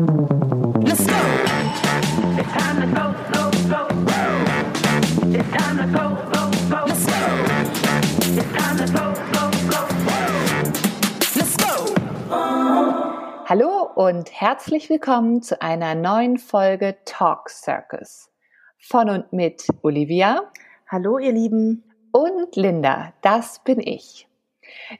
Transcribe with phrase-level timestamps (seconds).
[0.00, 1.12] Let's go.
[2.38, 3.82] It's time to go, go, go.
[5.28, 6.84] It's time to go, go, go.
[6.86, 7.12] Let's go.
[8.32, 9.80] It's time to go, go, go.
[11.36, 11.74] Let's go.
[13.44, 18.30] Hallo und herzlich willkommen zu einer neuen Folge Talk Circus.
[18.78, 20.50] Von und mit Olivia
[20.88, 21.84] Hallo, ihr Lieben.
[22.12, 24.26] und Linda, das bin ich.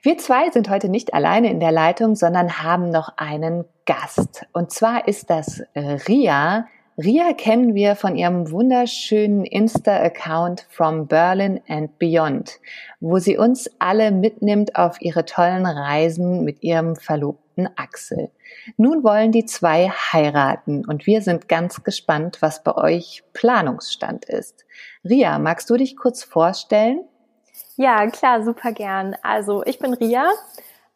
[0.03, 4.45] Wir zwei sind heute nicht alleine in der Leitung, sondern haben noch einen Gast.
[4.53, 6.67] Und zwar ist das äh, Ria.
[6.97, 12.61] Ria kennen wir von ihrem wunderschönen Insta-Account From Berlin and Beyond,
[13.01, 18.31] wo sie uns alle mitnimmt auf ihre tollen Reisen mit ihrem Verlobten Axel.
[18.77, 24.65] Nun wollen die zwei heiraten und wir sind ganz gespannt, was bei euch Planungsstand ist.
[25.03, 27.01] Ria, magst du dich kurz vorstellen?
[27.75, 29.17] Ja, klar, super gern.
[29.21, 30.29] Also, ich bin Ria.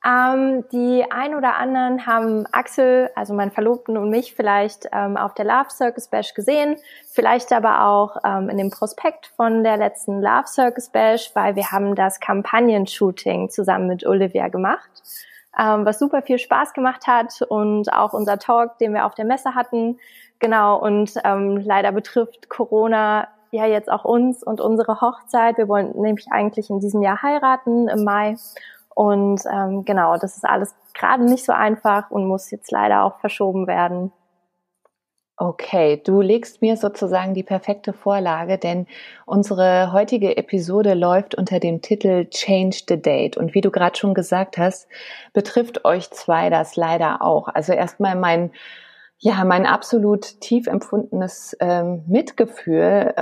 [0.06, 5.34] Ähm, die ein oder anderen haben Axel, also meinen Verlobten und mich vielleicht ähm, auf
[5.34, 6.76] der Love Circus Bash gesehen,
[7.12, 11.72] vielleicht aber auch ähm, in dem Prospekt von der letzten Love Circus Bash, weil wir
[11.72, 14.92] haben das Kampagnen-Shooting zusammen mit Olivia gemacht,
[15.60, 19.26] ähm, was super viel Spaß gemacht hat und auch unser Talk, den wir auf der
[19.26, 19.98] Messe hatten.
[20.38, 25.58] Genau, und ähm, leider betrifft Corona ja jetzt auch uns und unsere Hochzeit.
[25.58, 28.36] Wir wollen nämlich eigentlich in diesem Jahr heiraten im Mai.
[28.96, 33.20] Und ähm, genau, das ist alles gerade nicht so einfach und muss jetzt leider auch
[33.20, 34.12] verschoben werden.
[35.38, 38.88] Okay, du legst mir sozusagen die perfekte Vorlage, denn
[39.26, 43.36] unsere heutige Episode läuft unter dem Titel Change the Date.
[43.36, 44.88] Und wie du gerade schon gesagt hast,
[45.34, 47.50] betrifft euch zwei das leider auch.
[47.50, 48.52] Also erstmal mein
[49.20, 53.14] ja, mein absolut tief empfundenes ähm, Mitgefühl.
[53.16, 53.22] Äh,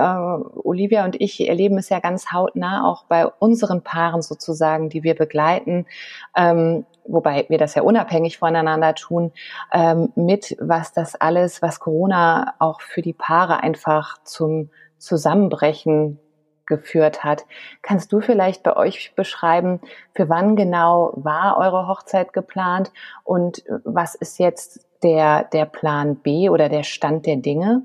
[0.63, 5.13] Olivia und ich erleben es ja ganz hautnah, auch bei unseren Paaren sozusagen, die wir
[5.15, 5.85] begleiten,
[6.35, 9.31] ähm, wobei wir das ja unabhängig voneinander tun,
[9.71, 16.19] ähm, mit, was das alles, was Corona auch für die Paare einfach zum Zusammenbrechen
[16.65, 17.45] geführt hat.
[17.81, 19.79] Kannst du vielleicht bei euch beschreiben,
[20.15, 22.91] für wann genau war eure Hochzeit geplant
[23.23, 27.83] und was ist jetzt der, der Plan B oder der Stand der Dinge?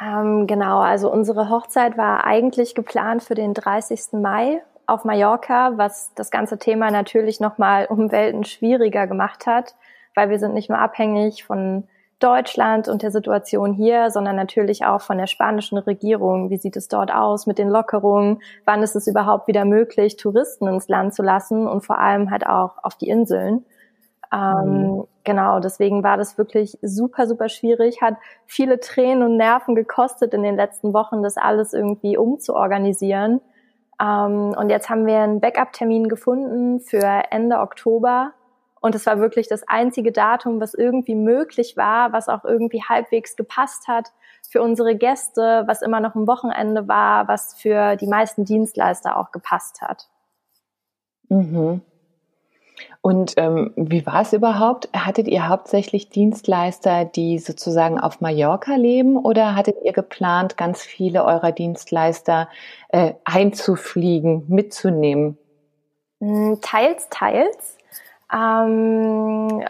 [0.00, 4.12] Ähm, genau, also unsere Hochzeit war eigentlich geplant für den 30.
[4.20, 9.74] Mai auf Mallorca, was das ganze Thema natürlich nochmal um Welten schwieriger gemacht hat,
[10.14, 11.84] weil wir sind nicht nur abhängig von
[12.20, 16.50] Deutschland und der Situation hier, sondern natürlich auch von der spanischen Regierung.
[16.50, 18.40] Wie sieht es dort aus mit den Lockerungen?
[18.64, 22.46] Wann ist es überhaupt wieder möglich, Touristen ins Land zu lassen und vor allem halt
[22.46, 23.64] auch auf die Inseln?
[24.32, 25.04] Ähm, mhm.
[25.24, 28.16] Genau, deswegen war das wirklich super, super schwierig, hat
[28.46, 33.40] viele Tränen und Nerven gekostet in den letzten Wochen, das alles irgendwie umzuorganisieren.
[34.00, 38.32] Ähm, und jetzt haben wir einen Backup-Termin gefunden für Ende Oktober.
[38.80, 43.34] Und es war wirklich das einzige Datum, was irgendwie möglich war, was auch irgendwie halbwegs
[43.36, 44.12] gepasst hat
[44.48, 49.32] für unsere Gäste, was immer noch ein Wochenende war, was für die meisten Dienstleister auch
[49.32, 50.08] gepasst hat.
[51.28, 51.82] Mhm.
[53.00, 54.88] Und ähm, wie war es überhaupt?
[54.94, 61.24] Hattet ihr hauptsächlich Dienstleister, die sozusagen auf Mallorca leben oder hattet ihr geplant, ganz viele
[61.24, 62.48] eurer Dienstleister
[62.88, 65.38] äh, einzufliegen, mitzunehmen?
[66.20, 67.78] Hm, teils, teils.
[68.32, 69.64] Ähm,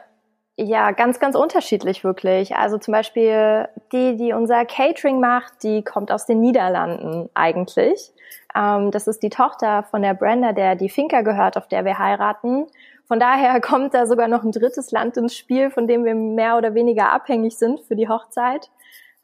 [0.56, 2.56] ja, ganz, ganz unterschiedlich wirklich.
[2.56, 8.12] Also zum Beispiel die, die unser Catering macht, die kommt aus den Niederlanden eigentlich.
[8.56, 11.98] Ähm, das ist die Tochter von der Brenda, der die Finca gehört, auf der wir
[11.98, 12.66] heiraten.
[13.08, 16.56] Von daher kommt da sogar noch ein drittes Land ins Spiel, von dem wir mehr
[16.56, 18.70] oder weniger abhängig sind für die Hochzeit.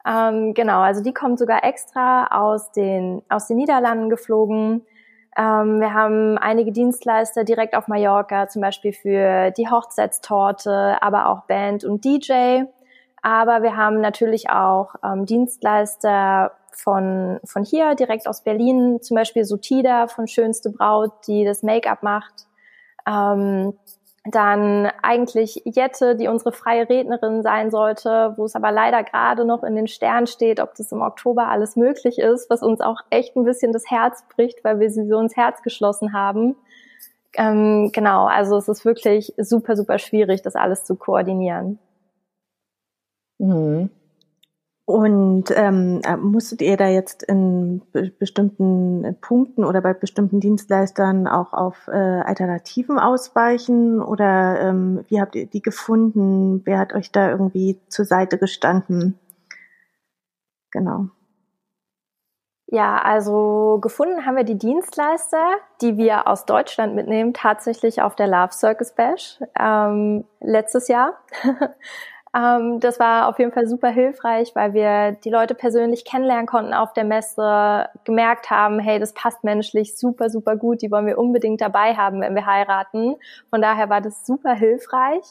[0.05, 4.85] Ähm, genau, also die kommt sogar extra aus den, aus den Niederlanden geflogen.
[5.37, 11.45] Ähm, wir haben einige Dienstleister direkt auf Mallorca, zum Beispiel für die Hochzeitstorte, aber auch
[11.45, 12.63] Band und DJ.
[13.21, 19.45] Aber wir haben natürlich auch ähm, Dienstleister von, von hier, direkt aus Berlin, zum Beispiel
[19.45, 22.45] Sutida von Schönste Braut, die das Make-up macht.
[23.07, 23.73] Ähm,
[24.25, 29.63] dann eigentlich Jette, die unsere freie Rednerin sein sollte, wo es aber leider gerade noch
[29.63, 33.35] in den Sternen steht, ob das im Oktober alles möglich ist, was uns auch echt
[33.35, 36.55] ein bisschen das Herz bricht, weil wir sie so ins Herz geschlossen haben.
[37.35, 41.77] Ähm, genau, also es ist wirklich super, super schwierig, das alles zu koordinieren.
[43.37, 43.91] Mhm.
[44.85, 51.27] Und ähm, äh, musstet ihr da jetzt in be bestimmten Punkten oder bei bestimmten Dienstleistern
[51.27, 53.99] auch auf äh, Alternativen ausweichen?
[53.99, 56.61] Oder ähm, wie habt ihr die gefunden?
[56.65, 59.17] Wer hat euch da irgendwie zur Seite gestanden?
[60.69, 61.07] Genau.
[62.67, 68.27] Ja, also gefunden haben wir die Dienstleister, die wir aus Deutschland mitnehmen, tatsächlich auf der
[68.27, 71.13] Love Circus Bash ähm, letztes Jahr.
[72.35, 76.73] Ähm, das war auf jeden Fall super hilfreich, weil wir die Leute persönlich kennenlernen konnten
[76.73, 81.17] auf der Messe, gemerkt haben, hey, das passt menschlich super, super gut, die wollen wir
[81.17, 83.15] unbedingt dabei haben, wenn wir heiraten.
[83.49, 85.23] Von daher war das super hilfreich.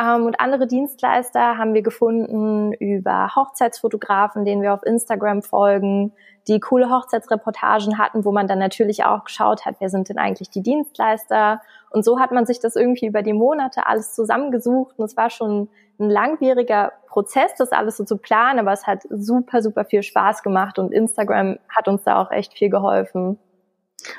[0.00, 6.12] Ähm, und andere Dienstleister haben wir gefunden über Hochzeitsfotografen, denen wir auf Instagram folgen,
[6.48, 10.48] die coole Hochzeitsreportagen hatten, wo man dann natürlich auch geschaut hat, wer sind denn eigentlich
[10.50, 11.60] die Dienstleister.
[11.90, 14.98] Und so hat man sich das irgendwie über die Monate alles zusammengesucht.
[14.98, 15.68] Und es war schon
[15.98, 20.42] ein langwieriger Prozess, das alles so zu planen, aber es hat super, super viel Spaß
[20.42, 23.38] gemacht und Instagram hat uns da auch echt viel geholfen.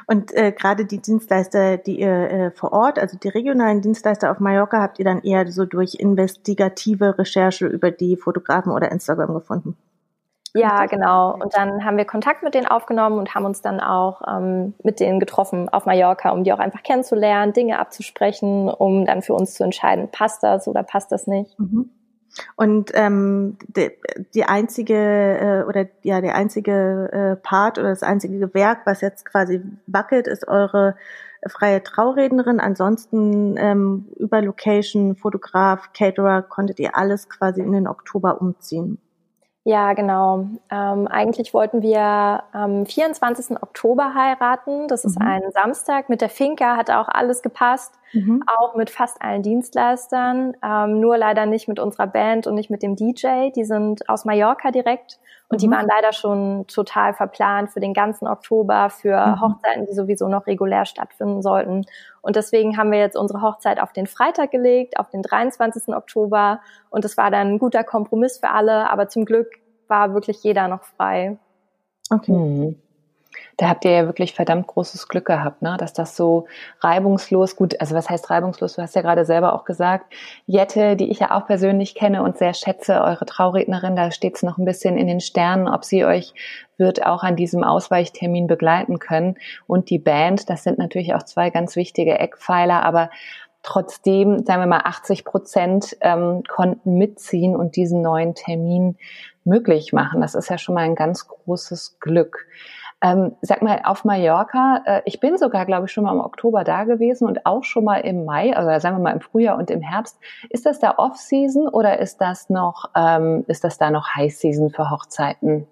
[0.07, 4.39] Und äh, gerade die Dienstleister, die ihr äh, vor Ort, also die regionalen Dienstleister auf
[4.39, 9.78] Mallorca, habt ihr dann eher so durch investigative Recherche über die Fotografen oder Instagram gefunden?
[10.54, 11.33] Ja, genau.
[11.33, 15.00] Und dann haben wir Kontakt mit denen aufgenommen und haben uns dann auch ähm, mit
[15.00, 19.54] denen getroffen auf Mallorca, um die auch einfach kennenzulernen, Dinge abzusprechen, um dann für uns
[19.54, 21.57] zu entscheiden, passt das oder passt das nicht.
[21.57, 21.89] Mhm.
[22.56, 23.92] Und ähm, die,
[24.33, 29.25] die einzige äh, oder ja der einzige äh, Part oder das einzige Gewerk, was jetzt
[29.25, 30.95] quasi wackelt, ist eure
[31.48, 32.60] freie Traurednerin.
[32.60, 39.00] Ansonsten ähm, über Location, Fotograf, Caterer konntet ihr alles quasi in den Oktober umziehen.
[39.63, 40.47] Ja, genau.
[40.71, 41.99] Ähm, eigentlich wollten wir
[42.51, 43.61] am 24.
[43.61, 44.87] Oktober heiraten.
[44.87, 45.27] Das ist mhm.
[45.27, 46.09] ein Samstag.
[46.09, 48.43] Mit der Finca hat auch alles gepasst, mhm.
[48.47, 50.57] auch mit fast allen Dienstleistern.
[50.63, 53.51] Ähm, nur leider nicht mit unserer Band und nicht mit dem DJ.
[53.55, 55.19] Die sind aus Mallorca direkt
[55.51, 55.57] und mhm.
[55.57, 59.42] die waren leider schon total verplant für den ganzen Oktober, für mhm.
[59.42, 61.86] Hochzeiten, die sowieso noch regulär stattfinden sollten.
[62.21, 65.94] Und deswegen haben wir jetzt unsere Hochzeit auf den Freitag gelegt, auf den 23.
[65.94, 66.62] Oktober.
[66.89, 69.48] Und es war dann ein guter Kompromiss für alle, aber zum Glück
[69.88, 71.38] war wirklich jeder noch frei.
[72.09, 72.31] Okay.
[72.31, 72.75] Mhm.
[73.61, 75.77] Da habt ihr ja wirklich verdammt großes Glück gehabt, ne?
[75.77, 76.47] dass das so
[76.79, 78.73] reibungslos, gut, also was heißt reibungslos?
[78.73, 80.11] Du hast ja gerade selber auch gesagt,
[80.47, 84.41] Jette, die ich ja auch persönlich kenne und sehr schätze, eure Traurednerin, da steht es
[84.41, 86.33] noch ein bisschen in den Sternen, ob sie euch
[86.77, 89.35] wird auch an diesem Ausweichtermin begleiten können.
[89.67, 93.11] Und die Band, das sind natürlich auch zwei ganz wichtige Eckpfeiler, aber
[93.61, 98.97] trotzdem, sagen wir mal, 80 Prozent ähm, konnten mitziehen und diesen neuen Termin
[99.43, 100.19] möglich machen.
[100.19, 102.47] Das ist ja schon mal ein ganz großes Glück.
[103.03, 106.63] Ähm, sag mal, auf Mallorca, äh, ich bin sogar, glaube ich, schon mal im Oktober
[106.63, 109.71] da gewesen und auch schon mal im Mai, also sagen wir mal im Frühjahr und
[109.71, 110.19] im Herbst.
[110.50, 114.92] Ist das da Off-Season oder ist das noch, ähm, ist das da noch High-Season für
[114.92, 115.68] Hochzeiten?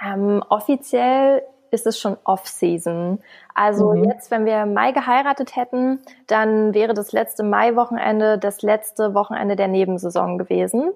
[0.00, 1.42] Ähm, offiziell
[1.74, 3.18] ist es schon Off-Season.
[3.54, 4.04] Also mhm.
[4.04, 9.56] jetzt, wenn wir im Mai geheiratet hätten, dann wäre das letzte Mai-Wochenende das letzte Wochenende
[9.56, 10.92] der Nebensaison gewesen.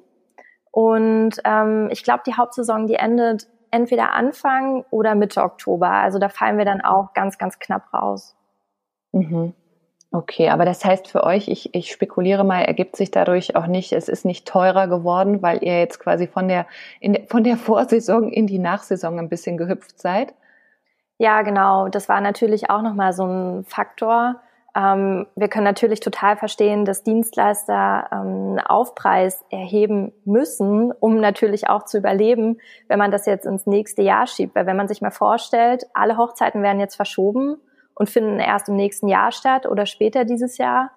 [0.70, 5.90] Und ähm, ich glaube, die Hauptsaison, die endet entweder Anfang oder Mitte Oktober.
[5.90, 8.36] Also da fallen wir dann auch ganz, ganz knapp raus.
[9.12, 9.54] Mhm.
[10.10, 13.92] Okay, aber das heißt für euch, ich, ich spekuliere mal, ergibt sich dadurch auch nicht,
[13.92, 16.66] es ist nicht teurer geworden, weil ihr jetzt quasi von der,
[17.00, 20.34] in, von der Vorsaison in die Nachsaison ein bisschen gehüpft seid?
[21.18, 21.88] Ja, genau.
[21.88, 24.40] Das war natürlich auch nochmal so ein Faktor.
[24.78, 31.84] Ähm, wir können natürlich total verstehen, dass Dienstleister ähm, Aufpreis erheben müssen, um natürlich auch
[31.84, 34.54] zu überleben, wenn man das jetzt ins nächste Jahr schiebt.
[34.54, 37.56] Weil wenn man sich mal vorstellt, alle Hochzeiten werden jetzt verschoben
[37.94, 40.92] und finden erst im nächsten Jahr statt oder später dieses Jahr,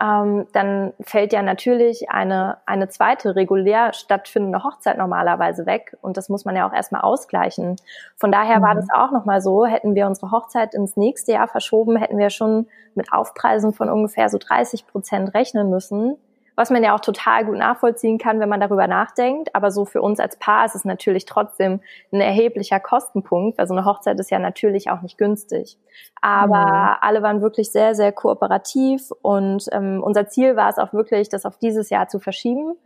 [0.00, 5.96] ähm, dann fällt ja natürlich eine, eine zweite regulär stattfindende Hochzeit normalerweise weg.
[6.00, 7.76] Und das muss man ja auch erstmal ausgleichen.
[8.16, 8.62] Von daher mhm.
[8.62, 12.30] war das auch nochmal so, hätten wir unsere Hochzeit ins nächste Jahr verschoben, hätten wir
[12.30, 16.16] schon mit Aufpreisen von ungefähr so 30 Prozent rechnen müssen
[16.56, 19.54] was man ja auch total gut nachvollziehen kann, wenn man darüber nachdenkt.
[19.54, 21.80] Aber so für uns als Paar ist es natürlich trotzdem
[22.12, 25.78] ein erheblicher Kostenpunkt, weil so eine Hochzeit ist ja natürlich auch nicht günstig.
[26.20, 26.96] Aber mhm.
[27.00, 31.44] alle waren wirklich sehr, sehr kooperativ und ähm, unser Ziel war es auch wirklich, das
[31.44, 32.76] auf dieses Jahr zu verschieben.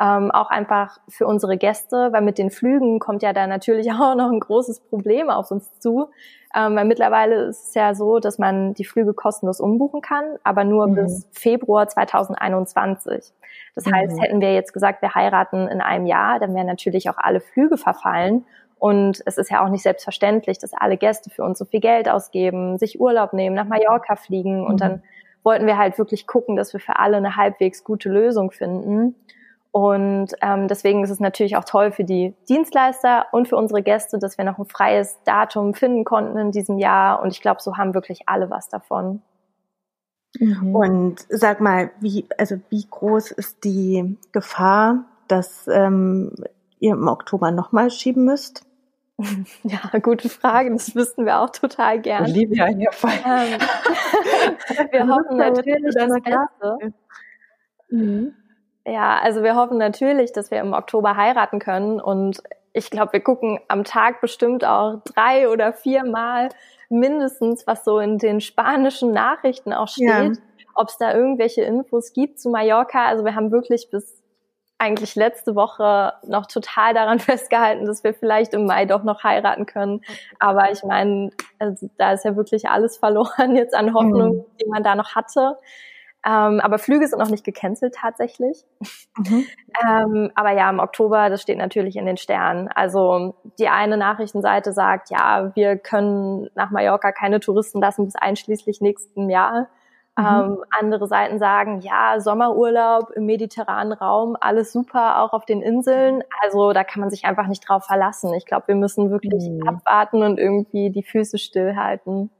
[0.00, 4.14] Ähm, auch einfach für unsere Gäste, weil mit den Flügen kommt ja da natürlich auch
[4.14, 6.08] noch ein großes Problem auf uns zu.
[6.54, 10.64] Ähm, weil mittlerweile ist es ja so, dass man die Flüge kostenlos umbuchen kann, aber
[10.64, 10.94] nur mhm.
[10.94, 13.32] bis Februar 2021.
[13.74, 13.94] Das mhm.
[13.94, 17.40] heißt, hätten wir jetzt gesagt, wir heiraten in einem Jahr, dann wären natürlich auch alle
[17.40, 18.44] Flüge verfallen.
[18.78, 22.08] Und es ist ja auch nicht selbstverständlich, dass alle Gäste für uns so viel Geld
[22.08, 24.60] ausgeben, sich Urlaub nehmen, nach Mallorca fliegen.
[24.60, 24.66] Mhm.
[24.66, 25.02] Und dann
[25.42, 29.14] wollten wir halt wirklich gucken, dass wir für alle eine halbwegs gute Lösung finden.
[29.76, 34.18] Und ähm, deswegen ist es natürlich auch toll für die Dienstleister und für unsere Gäste,
[34.18, 37.20] dass wir noch ein freies Datum finden konnten in diesem Jahr.
[37.20, 39.20] Und ich glaube, so haben wirklich alle was davon.
[40.38, 40.74] Mhm.
[40.74, 46.32] Und sag mal, wie, also wie groß ist die Gefahr, dass ähm,
[46.78, 48.64] ihr im Oktober nochmal schieben müsst?
[49.62, 50.72] Ja, gute Frage.
[50.72, 52.24] Das wüssten wir auch total gern.
[52.24, 53.10] Olivia hier voll.
[53.10, 53.60] Ähm,
[54.90, 56.94] wir hoffen natürlich das Beste.
[57.90, 58.34] Mhm.
[58.86, 62.40] Ja, also wir hoffen natürlich, dass wir im Oktober heiraten können und
[62.72, 66.50] ich glaube, wir gucken am Tag bestimmt auch drei oder vier Mal
[66.88, 70.32] mindestens, was so in den spanischen Nachrichten auch steht, ja.
[70.74, 73.06] ob es da irgendwelche Infos gibt zu Mallorca.
[73.06, 74.22] Also wir haben wirklich bis
[74.78, 79.66] eigentlich letzte Woche noch total daran festgehalten, dass wir vielleicht im Mai doch noch heiraten
[79.66, 80.02] können.
[80.38, 84.44] Aber ich meine, also da ist ja wirklich alles verloren jetzt an Hoffnung, mhm.
[84.60, 85.58] die man da noch hatte.
[86.24, 88.64] Ähm, aber Flüge sind noch nicht gecancelt tatsächlich.
[89.16, 89.46] Mhm.
[89.82, 92.68] ähm, aber ja, im Oktober, das steht natürlich in den Sternen.
[92.68, 98.80] Also die eine Nachrichtenseite sagt, ja, wir können nach Mallorca keine Touristen lassen bis einschließlich
[98.80, 99.68] nächsten Jahr.
[100.18, 100.24] Mhm.
[100.24, 106.24] Ähm, andere Seiten sagen, ja, Sommerurlaub im mediterranen Raum, alles super, auch auf den Inseln.
[106.42, 108.32] Also da kann man sich einfach nicht drauf verlassen.
[108.34, 109.68] Ich glaube, wir müssen wirklich mhm.
[109.68, 112.30] abwarten und irgendwie die Füße stillhalten.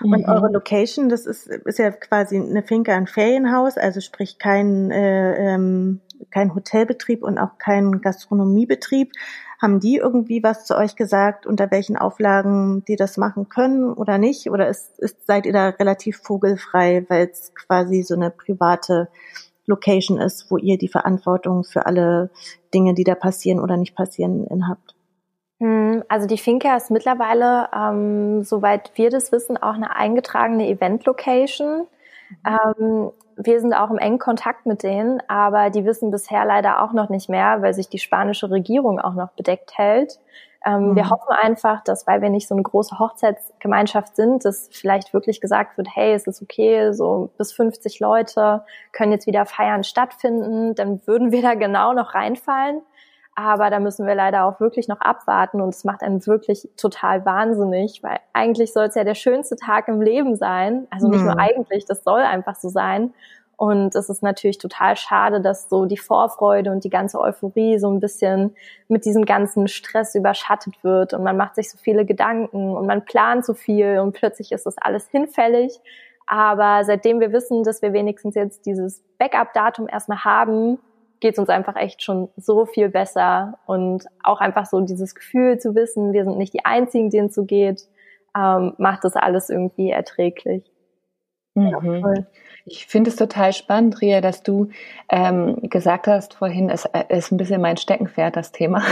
[0.00, 0.28] Und mhm.
[0.28, 5.54] eure Location, das ist, ist ja quasi eine Finca, ein Ferienhaus, also sprich kein, äh,
[5.54, 9.12] ähm, kein Hotelbetrieb und auch kein Gastronomiebetrieb.
[9.60, 14.18] Haben die irgendwie was zu euch gesagt, unter welchen Auflagen die das machen können oder
[14.18, 14.50] nicht?
[14.50, 19.08] Oder ist, ist, seid ihr da relativ vogelfrei, weil es quasi so eine private
[19.66, 22.30] Location ist, wo ihr die Verantwortung für alle
[22.74, 24.96] Dinge, die da passieren oder nicht passieren, in habt?
[26.08, 31.86] Also die Finca ist mittlerweile, ähm, soweit wir das wissen, auch eine eingetragene Event-Location.
[32.46, 36.92] Ähm, wir sind auch im engen Kontakt mit denen, aber die wissen bisher leider auch
[36.92, 40.18] noch nicht mehr, weil sich die spanische Regierung auch noch bedeckt hält.
[40.64, 40.96] Ähm, mhm.
[40.96, 45.40] Wir hoffen einfach, dass, weil wir nicht so eine große Hochzeitsgemeinschaft sind, dass vielleicht wirklich
[45.40, 50.74] gesagt wird, hey, es ist okay, so bis 50 Leute können jetzt wieder feiern stattfinden,
[50.74, 52.82] dann würden wir da genau noch reinfallen.
[53.34, 57.24] Aber da müssen wir leider auch wirklich noch abwarten und es macht einen wirklich total
[57.24, 60.86] wahnsinnig, weil eigentlich soll es ja der schönste Tag im Leben sein.
[60.90, 61.26] Also nicht mhm.
[61.28, 63.14] nur eigentlich, das soll einfach so sein.
[63.56, 67.88] Und es ist natürlich total schade, dass so die Vorfreude und die ganze Euphorie so
[67.88, 68.54] ein bisschen
[68.88, 73.04] mit diesem ganzen Stress überschattet wird und man macht sich so viele Gedanken und man
[73.04, 75.80] plant so viel und plötzlich ist das alles hinfällig.
[76.26, 80.78] Aber seitdem wir wissen, dass wir wenigstens jetzt dieses Backup-Datum erstmal haben,
[81.22, 85.58] geht es uns einfach echt schon so viel besser und auch einfach so dieses Gefühl
[85.58, 87.86] zu wissen, wir sind nicht die Einzigen, denen es so geht,
[88.36, 90.71] ähm, macht das alles irgendwie erträglich.
[91.54, 92.02] Mhm.
[92.04, 92.24] Ja,
[92.64, 94.68] ich finde es total spannend, Ria, dass du
[95.08, 98.84] ähm, gesagt hast vorhin, es äh, ist ein bisschen mein Steckenpferd, das Thema,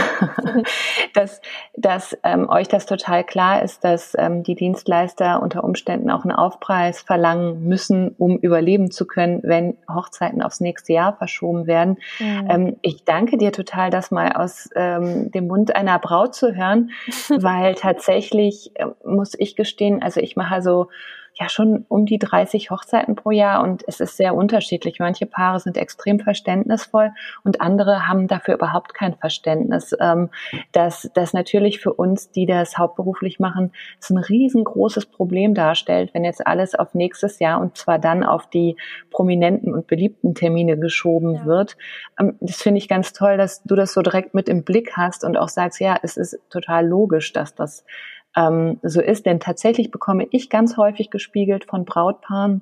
[1.13, 1.41] dass,
[1.75, 6.33] dass ähm, euch das total klar ist, dass ähm, die Dienstleister unter Umständen auch einen
[6.33, 11.97] Aufpreis verlangen müssen, um überleben zu können, wenn Hochzeiten aufs nächste Jahr verschoben werden.
[12.19, 12.47] Mhm.
[12.49, 16.91] Ähm, ich danke dir total, das mal aus ähm, dem Mund einer Braut zu hören,
[17.29, 20.89] weil tatsächlich äh, muss ich gestehen, also ich mache so
[21.41, 24.99] ja schon um die 30 Hochzeiten pro Jahr und es ist sehr unterschiedlich.
[24.99, 27.11] Manche Paare sind extrem verständnisvoll
[27.43, 29.95] und andere haben dafür überhaupt kein Verständnis.
[29.99, 30.29] Ähm,
[30.71, 36.23] dass das natürlich für uns, die das hauptberuflich machen, es ein riesengroßes Problem darstellt, wenn
[36.23, 38.77] jetzt alles auf nächstes Jahr und zwar dann auf die
[39.09, 41.45] prominenten und beliebten Termine geschoben ja.
[41.45, 41.77] wird.
[42.19, 45.23] Ähm, das finde ich ganz toll, dass du das so direkt mit im Blick hast
[45.23, 47.83] und auch sagst, ja, es ist total logisch, dass das
[48.35, 49.25] ähm, so ist.
[49.25, 52.61] Denn tatsächlich bekomme ich ganz häufig gespiegelt von Brautpaaren,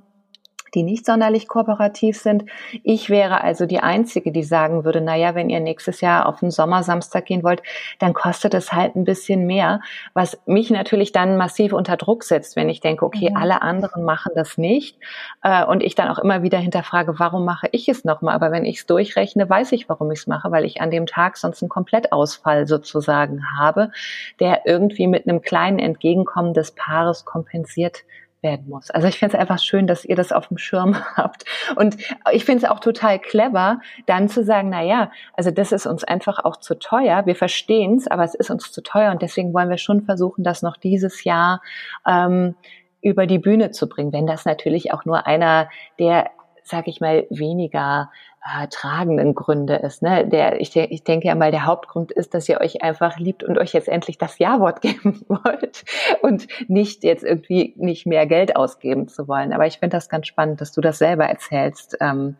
[0.75, 2.45] die nicht sonderlich kooperativ sind.
[2.83, 6.39] Ich wäre also die Einzige, die sagen würde, na ja, wenn ihr nächstes Jahr auf
[6.39, 7.61] den Sommersamstag gehen wollt,
[7.99, 9.81] dann kostet es halt ein bisschen mehr,
[10.13, 13.37] was mich natürlich dann massiv unter Druck setzt, wenn ich denke, okay, mhm.
[13.37, 14.97] alle anderen machen das nicht
[15.43, 18.35] äh, und ich dann auch immer wieder hinterfrage, warum mache ich es nochmal?
[18.35, 21.05] Aber wenn ich es durchrechne, weiß ich, warum ich es mache, weil ich an dem
[21.05, 23.91] Tag sonst einen Komplettausfall sozusagen habe,
[24.39, 28.03] der irgendwie mit einem kleinen Entgegenkommen des Paares kompensiert
[28.41, 28.89] werden muss.
[28.89, 31.45] Also ich finde es einfach schön, dass ihr das auf dem Schirm habt.
[31.75, 31.97] Und
[32.31, 36.03] ich finde es auch total clever, dann zu sagen, na ja, also das ist uns
[36.03, 37.25] einfach auch zu teuer.
[37.25, 40.43] Wir verstehen es, aber es ist uns zu teuer und deswegen wollen wir schon versuchen,
[40.43, 41.61] das noch dieses Jahr
[42.07, 42.55] ähm,
[43.01, 44.11] über die Bühne zu bringen.
[44.11, 45.69] Wenn das natürlich auch nur einer
[45.99, 46.29] der,
[46.69, 48.11] sag ich mal, weniger
[48.43, 50.01] äh, tragenden Gründe ist.
[50.01, 50.27] Ne?
[50.27, 53.57] Der, ich, ich denke ja mal, der Hauptgrund ist, dass ihr euch einfach liebt und
[53.57, 55.83] euch jetzt endlich das Ja-Wort geben wollt
[56.21, 59.53] und nicht jetzt irgendwie nicht mehr Geld ausgeben zu wollen.
[59.53, 61.97] Aber ich finde das ganz spannend, dass du das selber erzählst.
[61.99, 62.37] Ähm,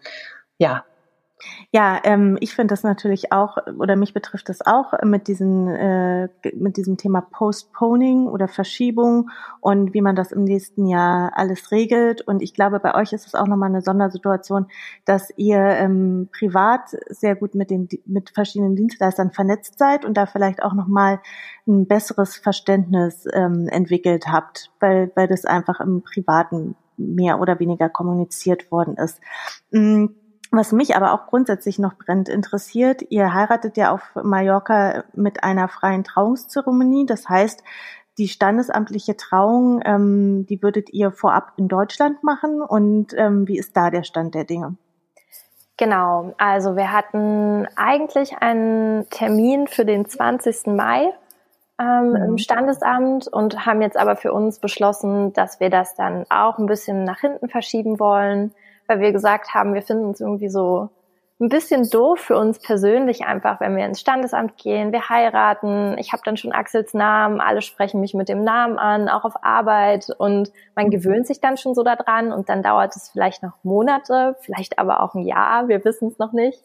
[0.57, 0.83] ja,
[1.71, 6.29] ja, ähm, ich finde das natürlich auch, oder mich betrifft das auch mit diesen, äh,
[6.55, 9.29] mit diesem Thema Postponing oder Verschiebung
[9.61, 12.21] und wie man das im nächsten Jahr alles regelt.
[12.21, 14.67] Und ich glaube, bei euch ist es auch nochmal eine Sondersituation,
[15.05, 20.25] dass ihr ähm, privat sehr gut mit den mit verschiedenen Dienstleistern vernetzt seid und da
[20.25, 21.19] vielleicht auch nochmal
[21.67, 27.89] ein besseres Verständnis ähm, entwickelt habt, weil, weil das einfach im Privaten mehr oder weniger
[27.89, 29.21] kommuniziert worden ist.
[29.71, 30.07] Mm,
[30.51, 35.67] was mich aber auch grundsätzlich noch brennend interessiert, ihr heiratet ja auf Mallorca mit einer
[35.67, 37.05] freien Trauungszeremonie.
[37.05, 37.63] Das heißt,
[38.17, 42.61] die standesamtliche Trauung, ähm, die würdet ihr vorab in Deutschland machen.
[42.61, 44.75] Und ähm, wie ist da der Stand der Dinge?
[45.77, 50.67] Genau, also wir hatten eigentlich einen Termin für den 20.
[50.67, 51.13] Mai
[51.79, 52.15] ähm, mhm.
[52.15, 56.65] im Standesamt und haben jetzt aber für uns beschlossen, dass wir das dann auch ein
[56.65, 58.51] bisschen nach hinten verschieben wollen
[58.89, 60.89] weil wir gesagt haben, wir finden es irgendwie so
[61.39, 66.11] ein bisschen doof für uns persönlich einfach, wenn wir ins Standesamt gehen, wir heiraten, ich
[66.11, 70.07] habe dann schon Axels Namen, alle sprechen mich mit dem Namen an, auch auf Arbeit
[70.17, 70.91] und man mhm.
[70.91, 75.01] gewöhnt sich dann schon so daran und dann dauert es vielleicht noch Monate, vielleicht aber
[75.01, 76.61] auch ein Jahr, wir wissen es noch nicht,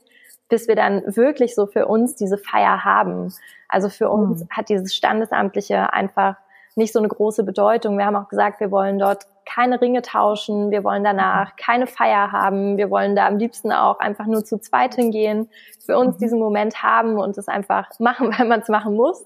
[0.49, 3.33] bis wir dann wirklich so für uns diese Feier haben.
[3.69, 4.49] Also für uns mhm.
[4.51, 6.37] hat dieses Standesamtliche einfach
[6.77, 7.99] nicht so eine große Bedeutung.
[7.99, 12.33] Wir haben auch gesagt, wir wollen dort keine Ringe tauschen, wir wollen danach keine Feier
[12.33, 15.49] haben, wir wollen da am liebsten auch einfach nur zu zweit hingehen,
[15.85, 16.19] für uns mhm.
[16.19, 19.25] diesen Moment haben und es einfach machen, weil man es machen muss.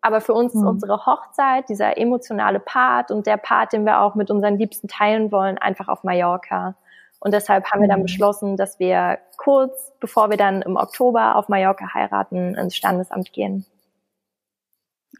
[0.00, 0.60] Aber für uns mhm.
[0.60, 4.88] ist unsere Hochzeit, dieser emotionale Part und der Part, den wir auch mit unseren Liebsten
[4.88, 6.76] teilen wollen, einfach auf Mallorca.
[7.18, 8.04] Und deshalb haben wir dann mhm.
[8.04, 13.66] beschlossen, dass wir kurz, bevor wir dann im Oktober auf Mallorca heiraten, ins Standesamt gehen.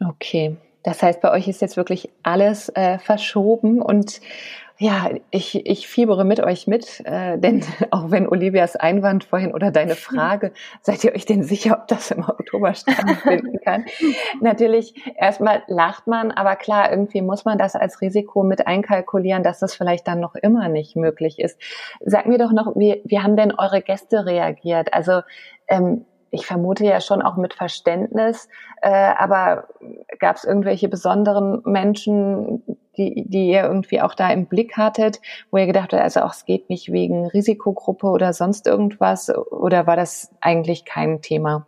[0.05, 4.21] Okay, das heißt, bei euch ist jetzt wirklich alles äh, verschoben und
[4.77, 9.69] ja, ich, ich fiebere mit euch mit, äh, denn auch wenn Olivias Einwand vorhin oder
[9.69, 13.83] deine Frage, seid ihr euch denn sicher, ob das im Oktober stattfinden kann?
[14.39, 19.59] Natürlich, erstmal lacht man, aber klar, irgendwie muss man das als Risiko mit einkalkulieren, dass
[19.59, 21.59] das vielleicht dann noch immer nicht möglich ist.
[21.99, 24.93] Sag mir doch noch, wie, wie haben denn eure Gäste reagiert?
[24.93, 25.19] Also
[25.67, 28.49] ähm, ich vermute ja schon auch mit Verständnis,
[28.81, 29.67] äh, aber
[30.19, 32.63] gab es irgendwelche besonderen Menschen,
[32.97, 36.33] die, die ihr irgendwie auch da im Blick hattet, wo ihr gedacht habt, also auch
[36.33, 41.65] es geht nicht wegen Risikogruppe oder sonst irgendwas, oder war das eigentlich kein Thema?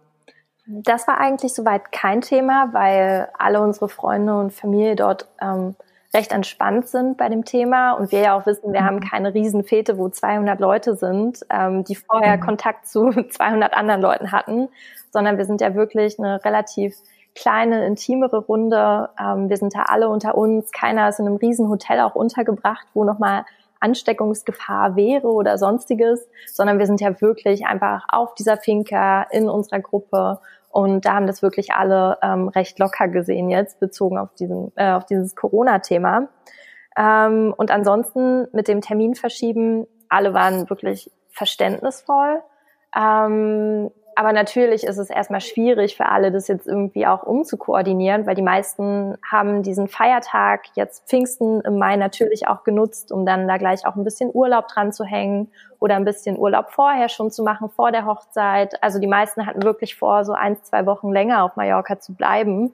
[0.66, 5.76] Das war eigentlich soweit kein Thema, weil alle unsere Freunde und Familie dort ähm,
[6.14, 9.10] recht entspannt sind bei dem Thema und wir ja auch wissen, wir haben mhm.
[9.10, 12.42] keine Riesenfete, wo 200 Leute sind, ähm, die vorher mhm.
[12.42, 14.70] Kontakt zu 200 anderen Leuten hatten,
[15.12, 16.96] sondern wir sind ja wirklich eine relativ
[17.36, 19.10] kleine, intimere Runde.
[19.20, 20.72] Ähm, wir sind da alle unter uns.
[20.72, 23.46] Keiner ist in einem Riesenhotel auch untergebracht, wo nochmal
[23.80, 29.80] Ansteckungsgefahr wäre oder sonstiges, sondern wir sind ja wirklich einfach auf dieser Finca in unserer
[29.80, 34.72] Gruppe und da haben das wirklich alle ähm, recht locker gesehen jetzt, bezogen auf, diesen,
[34.76, 36.28] äh, auf dieses Corona-Thema.
[36.98, 42.42] Ähm, und ansonsten mit dem Termin verschieben, alle waren wirklich verständnisvoll.
[42.96, 48.36] Ähm, aber natürlich ist es erstmal schwierig für alle, das jetzt irgendwie auch umzukoordinieren, weil
[48.36, 53.56] die meisten haben diesen Feiertag jetzt Pfingsten im Mai natürlich auch genutzt, um dann da
[53.56, 57.44] gleich auch ein bisschen Urlaub dran zu hängen oder ein bisschen Urlaub vorher schon zu
[57.44, 58.82] machen, vor der Hochzeit.
[58.84, 62.74] Also die meisten hatten wirklich vor, so ein, zwei Wochen länger auf Mallorca zu bleiben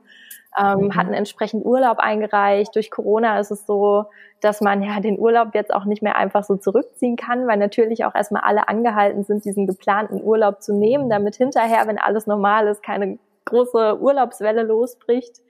[0.58, 0.96] ähm, mhm.
[0.96, 2.76] hatten entsprechend Urlaub eingereicht.
[2.76, 4.06] Durch Corona ist es so,
[4.42, 8.06] dass man ja den Urlaub jetzt auch nicht mehr einfach so zurückziehen kann, weil natürlich
[8.06, 12.68] auch erstmal alle angehalten sind, diesen geplanten Urlaub zu nehmen, damit hinterher, wenn alles normal
[12.68, 15.42] ist, keine große Urlaubswelle losbricht.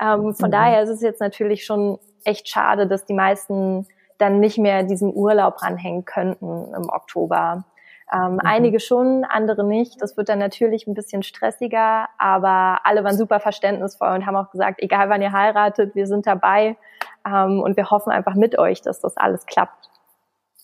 [0.00, 0.52] Ähm, von mhm.
[0.52, 3.86] daher ist es jetzt natürlich schon echt schade, dass die meisten
[4.20, 7.64] dann nicht mehr diesen Urlaub ranhängen könnten im Oktober.
[8.12, 8.40] Ähm, mhm.
[8.44, 10.02] Einige schon, andere nicht.
[10.02, 14.50] Das wird dann natürlich ein bisschen stressiger, aber alle waren super verständnisvoll und haben auch
[14.50, 16.76] gesagt, egal wann ihr heiratet, wir sind dabei
[17.26, 19.88] ähm, und wir hoffen einfach mit euch, dass das alles klappt.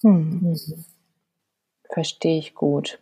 [0.02, 0.56] Mhm.
[1.92, 2.98] Verstehe ich gut.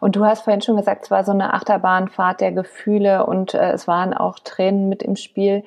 [0.00, 3.70] Und du hast vorhin schon gesagt, es war so eine Achterbahnfahrt der Gefühle und äh,
[3.70, 5.64] es waren auch Tränen mit im Spiel.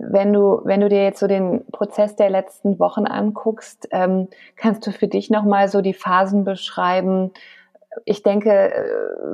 [0.00, 4.86] Wenn du, wenn du dir jetzt so den Prozess der letzten Wochen anguckst, ähm, kannst
[4.86, 7.32] du für dich nochmal so die Phasen beschreiben,
[8.04, 8.84] ich denke, äh,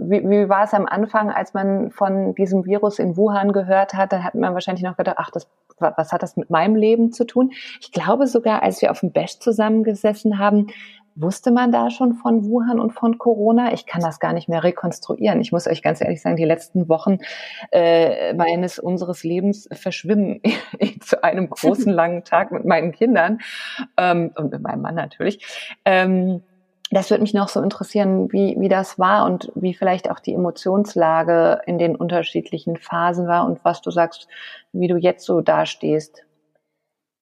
[0.03, 4.12] wie, wie war es am Anfang, als man von diesem Virus in Wuhan gehört hat,
[4.12, 5.48] dann hat man wahrscheinlich noch gedacht, ach, das,
[5.79, 7.53] was hat das mit meinem Leben zu tun?
[7.81, 10.68] Ich glaube sogar, als wir auf dem Bash zusammengesessen haben,
[11.16, 13.72] wusste man da schon von Wuhan und von Corona?
[13.72, 15.40] Ich kann das gar nicht mehr rekonstruieren.
[15.40, 17.18] Ich muss euch ganz ehrlich sagen, die letzten Wochen
[17.70, 20.40] äh, meines unseres Lebens verschwimmen
[21.00, 23.38] zu einem großen langen Tag mit meinen Kindern
[23.96, 25.70] ähm, und mit meinem Mann natürlich.
[25.85, 26.42] Ähm,
[26.90, 30.35] das würde mich noch so interessieren, wie, wie das war und wie vielleicht auch die
[30.35, 34.29] Emotionslage in den unterschiedlichen Phasen war und was du sagst,
[34.72, 36.23] wie du jetzt so dastehst.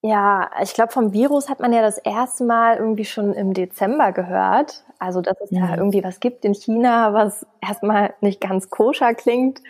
[0.05, 4.11] Ja, ich glaube, vom Virus hat man ja das erste Mal irgendwie schon im Dezember
[4.11, 4.85] gehört.
[4.99, 5.69] Also, dass es ja.
[5.69, 9.61] da irgendwie was gibt in China, was erstmal nicht ganz koscher klingt.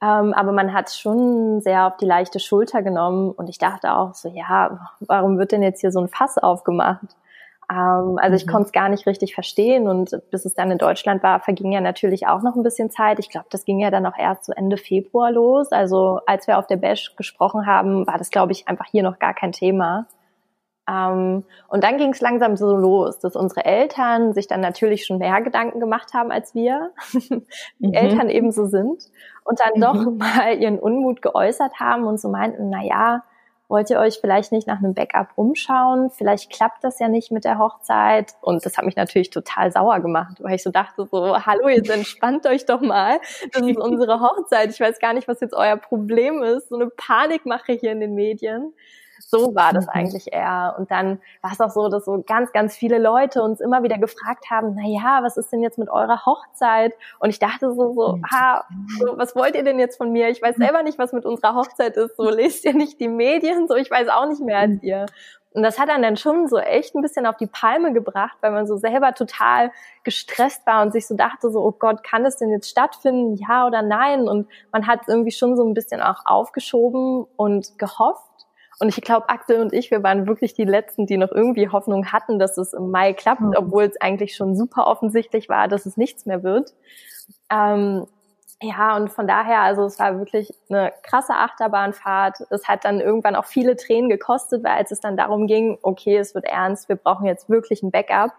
[0.00, 3.92] Ähm, aber man hat es schon sehr auf die leichte Schulter genommen und ich dachte
[3.94, 7.16] auch so, ja, warum wird denn jetzt hier so ein Fass aufgemacht?
[7.70, 8.50] Ähm, also ich Mhm.
[8.50, 11.80] konnte es gar nicht richtig verstehen und bis es dann in Deutschland war, verging ja
[11.80, 13.18] natürlich auch noch ein bisschen Zeit.
[13.20, 15.72] Ich glaube, das ging ja dann auch erst so Ende Februar los.
[15.72, 19.18] Also als wir auf der Bash gesprochen haben, war das, glaube ich, einfach hier noch
[19.20, 20.06] gar kein Thema.
[20.88, 25.18] Ähm, und dann ging es langsam so los, dass unsere Eltern sich dann natürlich schon
[25.18, 26.92] mehr Gedanken gemacht haben als wir,
[27.78, 27.94] wie Mhm.
[27.94, 29.04] Eltern eben so sind,
[29.44, 29.80] und dann Mhm.
[29.80, 33.22] doch mal ihren Unmut geäußert haben und so meinten, na ja,
[33.70, 36.10] wollt ihr euch vielleicht nicht nach einem Backup umschauen?
[36.10, 38.34] Vielleicht klappt das ja nicht mit der Hochzeit.
[38.40, 41.88] Und das hat mich natürlich total sauer gemacht, weil ich so dachte so, hallo, jetzt
[41.88, 43.20] entspannt euch doch mal.
[43.52, 44.70] Das ist unsere Hochzeit.
[44.70, 46.68] Ich weiß gar nicht, was jetzt euer Problem ist.
[46.68, 48.74] So eine Panikmache hier in den Medien.
[49.20, 49.92] So war das Mhm.
[49.92, 50.74] eigentlich eher.
[50.78, 53.98] Und dann war es auch so, dass so ganz, ganz viele Leute uns immer wieder
[53.98, 56.94] gefragt haben, na ja, was ist denn jetzt mit eurer Hochzeit?
[57.18, 58.24] Und ich dachte so, so, Mhm.
[58.32, 58.64] ha,
[58.98, 60.28] so, was wollt ihr denn jetzt von mir?
[60.28, 62.16] Ich weiß selber nicht, was mit unserer Hochzeit ist.
[62.16, 63.68] So lest ihr nicht die Medien?
[63.68, 65.06] So, ich weiß auch nicht mehr als ihr.
[65.52, 68.52] Und das hat dann dann schon so echt ein bisschen auf die Palme gebracht, weil
[68.52, 69.72] man so selber total
[70.04, 73.34] gestresst war und sich so dachte, so, oh Gott, kann es denn jetzt stattfinden?
[73.34, 74.28] Ja oder nein?
[74.28, 78.29] Und man hat irgendwie schon so ein bisschen auch aufgeschoben und gehofft.
[78.80, 82.12] Und ich glaube, Axel und ich, wir waren wirklich die Letzten, die noch irgendwie Hoffnung
[82.12, 83.54] hatten, dass es im Mai klappt, Mhm.
[83.56, 86.72] obwohl es eigentlich schon super offensichtlich war, dass es nichts mehr wird.
[87.52, 88.06] Ähm,
[88.62, 92.38] ja, und von daher, also es war wirklich eine krasse Achterbahnfahrt.
[92.50, 96.18] Es hat dann irgendwann auch viele Tränen gekostet, weil als es dann darum ging, okay,
[96.18, 98.32] es wird ernst, wir brauchen jetzt wirklich ein Backup,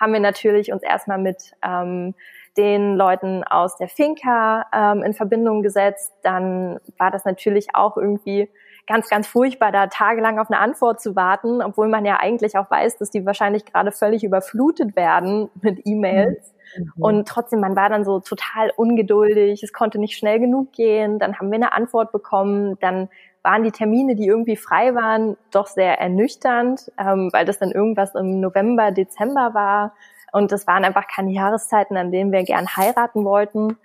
[0.00, 2.14] haben wir natürlich uns erstmal mit ähm,
[2.56, 6.12] den Leuten aus der Finca ähm, in Verbindung gesetzt.
[6.22, 8.48] Dann war das natürlich auch irgendwie
[8.86, 12.70] ganz, ganz furchtbar, da tagelang auf eine Antwort zu warten, obwohl man ja eigentlich auch
[12.70, 16.54] weiß, dass die wahrscheinlich gerade völlig überflutet werden mit E-Mails.
[16.76, 16.92] Mhm.
[16.96, 21.38] Und trotzdem, man war dann so total ungeduldig, es konnte nicht schnell genug gehen, dann
[21.38, 23.08] haben wir eine Antwort bekommen, dann
[23.42, 28.14] waren die Termine, die irgendwie frei waren, doch sehr ernüchternd, ähm, weil das dann irgendwas
[28.14, 29.94] im November, Dezember war.
[30.32, 33.78] Und das waren einfach keine Jahreszeiten, an denen wir gern heiraten wollten.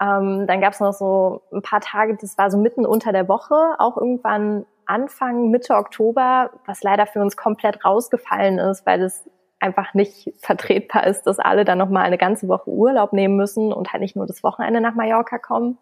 [0.00, 3.28] Ähm, dann gab es noch so ein paar Tage, das war so mitten unter der
[3.28, 9.28] Woche, auch irgendwann Anfang, Mitte Oktober, was leider für uns komplett rausgefallen ist, weil es
[9.58, 13.92] einfach nicht vertretbar ist, dass alle dann nochmal eine ganze Woche Urlaub nehmen müssen und
[13.92, 15.78] halt nicht nur das Wochenende nach Mallorca kommen.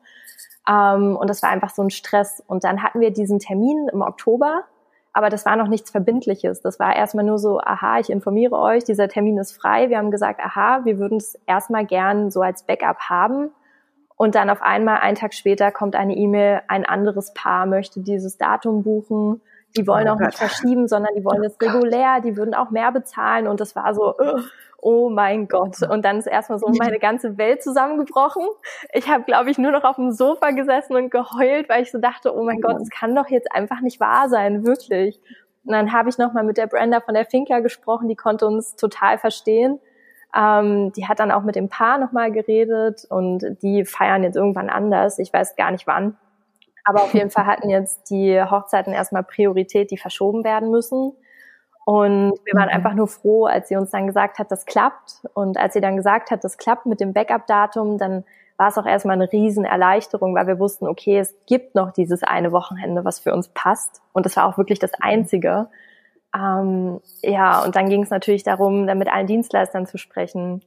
[0.69, 2.43] Ähm, und das war einfach so ein Stress.
[2.47, 4.65] Und dann hatten wir diesen Termin im Oktober,
[5.13, 6.61] aber das war noch nichts Verbindliches.
[6.63, 9.89] Das war erstmal nur so, aha, ich informiere euch, dieser Termin ist frei.
[9.91, 13.51] Wir haben gesagt, aha, wir würden es erstmal gern so als Backup haben.
[14.17, 18.39] Und dann auf einmal, einen Tag später, kommt eine E-Mail, ein anderes Paar möchte dieses
[18.39, 19.41] Datum buchen.
[19.77, 20.51] Die wollen Oh auch nicht Gott.
[20.51, 23.49] verschieben, sondern die wollen Oh jetzt regulär, die würden auch mehr bezahlen.
[23.49, 24.15] Und das war so,
[24.81, 25.83] oh mein Gott.
[25.83, 28.45] Und dann ist erstmal so meine ganze Welt zusammengebrochen.
[28.93, 31.99] Ich habe, glaube ich, nur noch auf dem Sofa gesessen und geheult, weil ich so
[31.99, 35.21] dachte, oh mein Gott, das kann doch jetzt einfach nicht wahr sein, wirklich.
[35.65, 38.77] Und dann habe ich nochmal mit der Brenda von der Finca gesprochen, die konnte uns
[38.77, 39.81] total verstehen.
[40.37, 44.69] Ähm, die hat dann auch mit dem Paar nochmal geredet und die feiern jetzt irgendwann
[44.71, 45.19] anders.
[45.19, 46.17] Ich weiß gar nicht wann.
[46.85, 51.13] Aber auf jeden Fall hatten jetzt die Hochzeiten erstmal Priorität, die verschoben werden müssen.
[51.87, 52.75] Und wir waren Mhm.
[52.75, 55.23] einfach nur froh, als sie uns dann gesagt hat, das klappt.
[55.35, 58.25] Und als sie dann gesagt hat, das klappt mit dem Backup-Datum, dann
[58.57, 62.53] war es auch erstmal eine Riesenerleichterung, weil wir wussten, okay, es gibt noch dieses eine
[62.53, 64.01] Wochenende, was für uns passt.
[64.13, 65.69] Und das war auch wirklich das Einzige.
[66.35, 70.63] Ähm, ja, und dann ging es natürlich darum, dann mit allen Dienstleistern zu sprechen.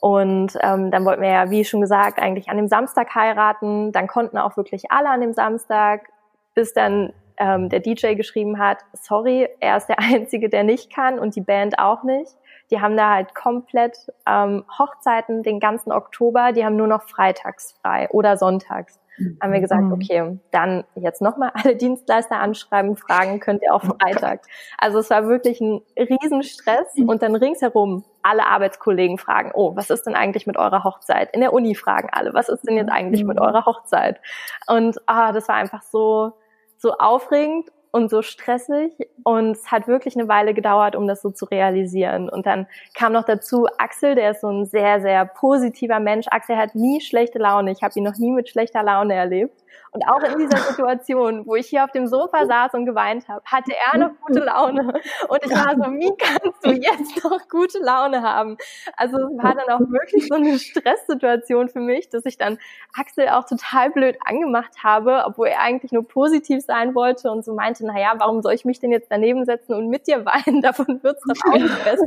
[0.00, 3.90] Und ähm, dann wollten wir ja, wie schon gesagt, eigentlich an dem Samstag heiraten.
[3.90, 6.08] Dann konnten auch wirklich alle an dem Samstag,
[6.54, 11.18] bis dann ähm, der DJ geschrieben hat, sorry, er ist der Einzige, der nicht kann
[11.18, 12.32] und die Band auch nicht.
[12.70, 13.96] Die haben da halt komplett
[14.28, 19.00] ähm, Hochzeiten den ganzen Oktober, die haben nur noch freitags frei oder sonntags.
[19.40, 19.92] Haben wir gesagt, Mhm.
[19.92, 24.42] okay, dann jetzt nochmal alle Dienstleister anschreiben, fragen, könnt ihr auch Freitag.
[24.78, 30.04] Also es war wirklich ein Riesenstress und dann ringsherum alle Arbeitskollegen fragen, oh, was ist
[30.04, 31.30] denn eigentlich mit eurer Hochzeit?
[31.32, 34.20] In der Uni fragen alle, was ist denn jetzt eigentlich mit eurer Hochzeit?
[34.66, 36.32] Und ah, das war einfach so,
[36.76, 38.92] so aufregend und so stressig
[39.24, 42.28] und es hat wirklich eine Weile gedauert, um das so zu realisieren.
[42.28, 46.26] Und dann kam noch dazu Axel, der ist so ein sehr, sehr positiver Mensch.
[46.30, 47.72] Axel hat nie schlechte Laune.
[47.72, 49.64] Ich habe ihn noch nie mit schlechter Laune erlebt.
[49.92, 53.42] Und auch in dieser Situation, wo ich hier auf dem Sofa saß und geweint habe,
[53.44, 55.00] hatte er noch gute Laune.
[55.28, 58.56] Und ich war so, wie kannst du jetzt noch gute Laune haben?
[58.96, 62.58] Also es war dann auch wirklich so eine Stresssituation für mich, dass ich dann
[62.94, 67.54] Axel auch total blöd angemacht habe, obwohl er eigentlich nur positiv sein wollte und so
[67.54, 70.62] meinte, naja, warum soll ich mich denn jetzt daneben setzen und mit dir weinen?
[70.62, 72.06] Davon wird's doch auch nicht besser.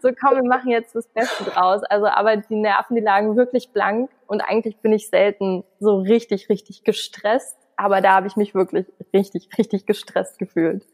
[0.00, 1.82] So komm, wir machen jetzt das Beste draus.
[1.84, 6.48] Also aber die Nerven, die lagen wirklich blank und eigentlich bin ich selten so richtig,
[6.48, 7.56] richtig gestresst.
[7.76, 10.84] Aber da habe ich mich wirklich richtig, richtig gestresst gefühlt.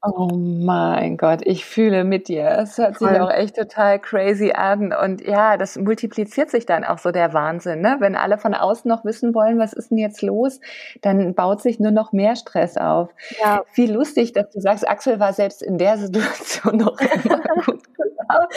[0.00, 2.48] Oh mein Gott, ich fühle mit dir.
[2.50, 3.18] Es hört sich Voll.
[3.18, 4.92] auch echt total crazy an.
[4.92, 7.80] Und ja, das multipliziert sich dann auch so der Wahnsinn.
[7.80, 7.96] Ne?
[7.98, 10.60] Wenn alle von außen noch wissen wollen, was ist denn jetzt los,
[11.02, 13.10] dann baut sich nur noch mehr Stress auf.
[13.40, 13.64] Ja.
[13.74, 18.52] Wie lustig, dass du sagst, Axel war selbst in der Situation noch immer gut gelaunt.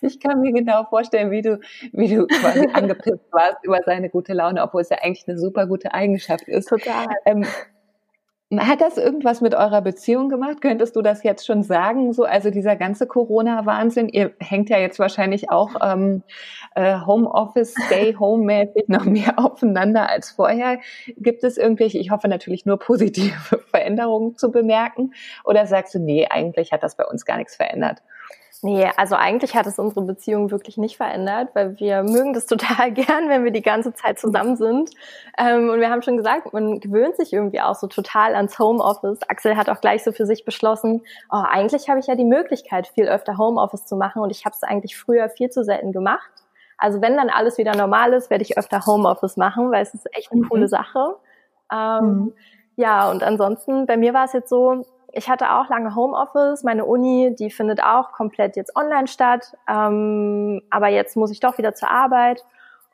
[0.00, 1.60] Ich kann mir genau vorstellen, wie du,
[1.92, 5.68] wie du quasi angepisst warst über seine gute Laune, obwohl es ja eigentlich eine super
[5.68, 6.68] gute Eigenschaft ist.
[6.68, 7.06] Total.
[7.24, 7.46] Ähm,
[8.58, 10.60] hat das irgendwas mit eurer Beziehung gemacht?
[10.60, 12.12] Könntest du das jetzt schon sagen?
[12.12, 16.24] So, also dieser ganze Corona-Wahnsinn, ihr hängt ja jetzt wahrscheinlich auch ähm,
[16.74, 20.80] äh, Homeoffice, Stay-Home-mäßig noch mehr aufeinander als vorher.
[21.16, 25.12] Gibt es irgendwelche, ich hoffe natürlich nur positive Veränderungen zu bemerken?
[25.44, 28.02] Oder sagst du, nee, eigentlich hat das bei uns gar nichts verändert?
[28.62, 32.92] Nee, also eigentlich hat es unsere Beziehung wirklich nicht verändert, weil wir mögen das total
[32.92, 34.90] gern, wenn wir die ganze Zeit zusammen sind.
[35.38, 39.20] Ähm, und wir haben schon gesagt, man gewöhnt sich irgendwie auch so total ans Homeoffice.
[39.28, 42.86] Axel hat auch gleich so für sich beschlossen, oh, eigentlich habe ich ja die Möglichkeit,
[42.88, 46.30] viel öfter Homeoffice zu machen und ich habe es eigentlich früher viel zu selten gemacht.
[46.76, 50.06] Also wenn dann alles wieder normal ist, werde ich öfter Homeoffice machen, weil es ist
[50.14, 50.48] echt eine Mhm.
[50.50, 51.16] coole Sache.
[51.72, 52.32] Ähm, Mhm.
[52.76, 56.62] Ja, und ansonsten, bei mir war es jetzt so, ich hatte auch lange Homeoffice.
[56.62, 59.56] Meine Uni, die findet auch komplett jetzt online statt.
[59.68, 62.44] Ähm, aber jetzt muss ich doch wieder zur Arbeit.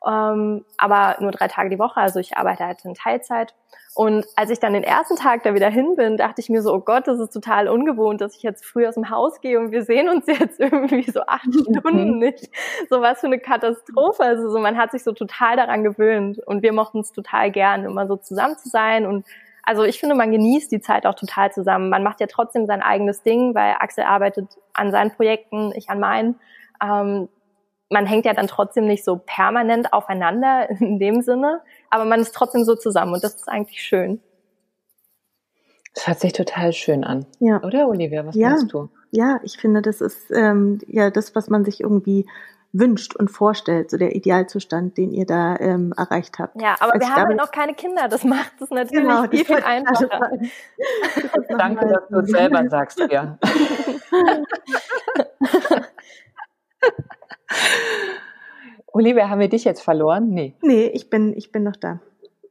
[0.05, 1.99] Ähm, aber nur drei Tage die Woche.
[1.99, 3.53] Also ich arbeite halt in Teilzeit.
[3.95, 6.71] Und als ich dann den ersten Tag da wieder hin bin, dachte ich mir so,
[6.71, 9.71] oh Gott, das ist total ungewohnt, dass ich jetzt früh aus dem Haus gehe und
[9.71, 12.47] wir sehen uns jetzt irgendwie so acht Stunden nicht.
[12.91, 14.23] So was für eine Katastrophe.
[14.23, 17.85] Also so, man hat sich so total daran gewöhnt und wir mochten es total gern,
[17.85, 19.25] immer so zusammen zu sein und
[19.67, 21.89] also ich finde, man genießt die Zeit auch total zusammen.
[21.89, 25.99] Man macht ja trotzdem sein eigenes Ding, weil Axel arbeitet an seinen Projekten, ich an
[25.99, 26.39] meinen.
[26.81, 27.27] Ähm,
[27.89, 32.33] man hängt ja dann trotzdem nicht so permanent aufeinander in dem Sinne, aber man ist
[32.33, 34.21] trotzdem so zusammen und das ist eigentlich schön.
[35.93, 37.25] Das hört sich total schön an.
[37.39, 37.61] Ja.
[37.61, 38.25] Oder, Olivia?
[38.25, 38.51] Was Ja.
[38.51, 38.87] meinst du?
[39.11, 42.25] Ja, ich finde, das ist ähm, ja das, was man sich irgendwie
[42.73, 46.61] wünscht und vorstellt, so der Idealzustand, den ihr da ähm, erreicht habt.
[46.61, 48.07] Ja, aber Also wir haben ja noch keine Kinder.
[48.07, 50.31] Das macht es natürlich Genau, viel, viel einfacher.
[51.13, 53.37] Das Danke, dass du es selber sagst, ja.
[58.87, 60.29] Olivia, haben wir dich jetzt verloren?
[60.29, 60.55] Nee.
[60.61, 61.99] Nee, ich bin, ich bin noch da.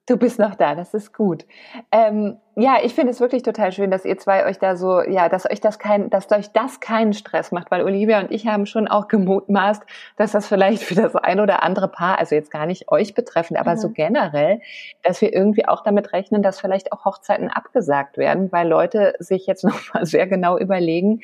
[0.08, 1.44] Du bist noch da, das ist gut.
[1.90, 5.28] Ähm, ja, ich finde es wirklich total schön, dass ihr zwei euch da so, ja,
[5.28, 8.66] dass euch das kein, dass euch das keinen Stress macht, weil Olivia und ich haben
[8.66, 9.82] schon auch gemutmaßt,
[10.16, 13.58] dass das vielleicht für das ein oder andere Paar, also jetzt gar nicht euch betreffend,
[13.58, 13.78] aber Mhm.
[13.78, 14.60] so generell,
[15.02, 19.46] dass wir irgendwie auch damit rechnen, dass vielleicht auch Hochzeiten abgesagt werden, weil Leute sich
[19.46, 21.22] jetzt nochmal sehr genau überlegen,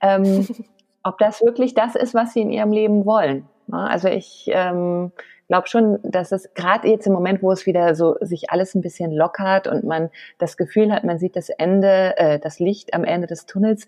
[0.00, 0.46] ähm,
[1.02, 3.46] ob das wirklich das ist, was sie in ihrem Leben wollen.
[3.66, 5.12] Ja, Also ich ähm,
[5.52, 8.80] glaube schon, dass es gerade jetzt im Moment, wo es wieder so sich alles ein
[8.80, 13.04] bisschen lockert und man das Gefühl hat, man sieht das Ende, äh, das Licht am
[13.04, 13.86] Ende des Tunnels,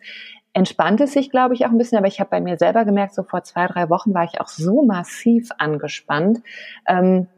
[0.53, 1.97] entspannt es sich, glaube ich, auch ein bisschen.
[1.97, 4.49] Aber ich habe bei mir selber gemerkt, so vor zwei, drei Wochen war ich auch
[4.49, 6.43] so massiv angespannt.
[6.87, 7.29] Ähm,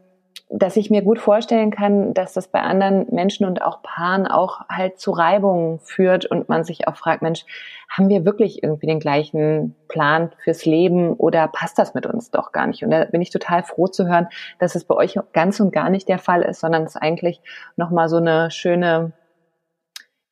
[0.49, 4.61] dass ich mir gut vorstellen kann, dass das bei anderen Menschen und auch Paaren auch
[4.69, 7.45] halt zu Reibungen führt und man sich auch fragt, Mensch,
[7.91, 12.53] haben wir wirklich irgendwie den gleichen Plan fürs Leben oder passt das mit uns doch
[12.53, 12.85] gar nicht?
[12.85, 14.29] Und da bin ich total froh zu hören,
[14.61, 17.41] dass es bei euch ganz und gar nicht der Fall ist, sondern es eigentlich
[17.77, 19.13] nochmal so eine schöne,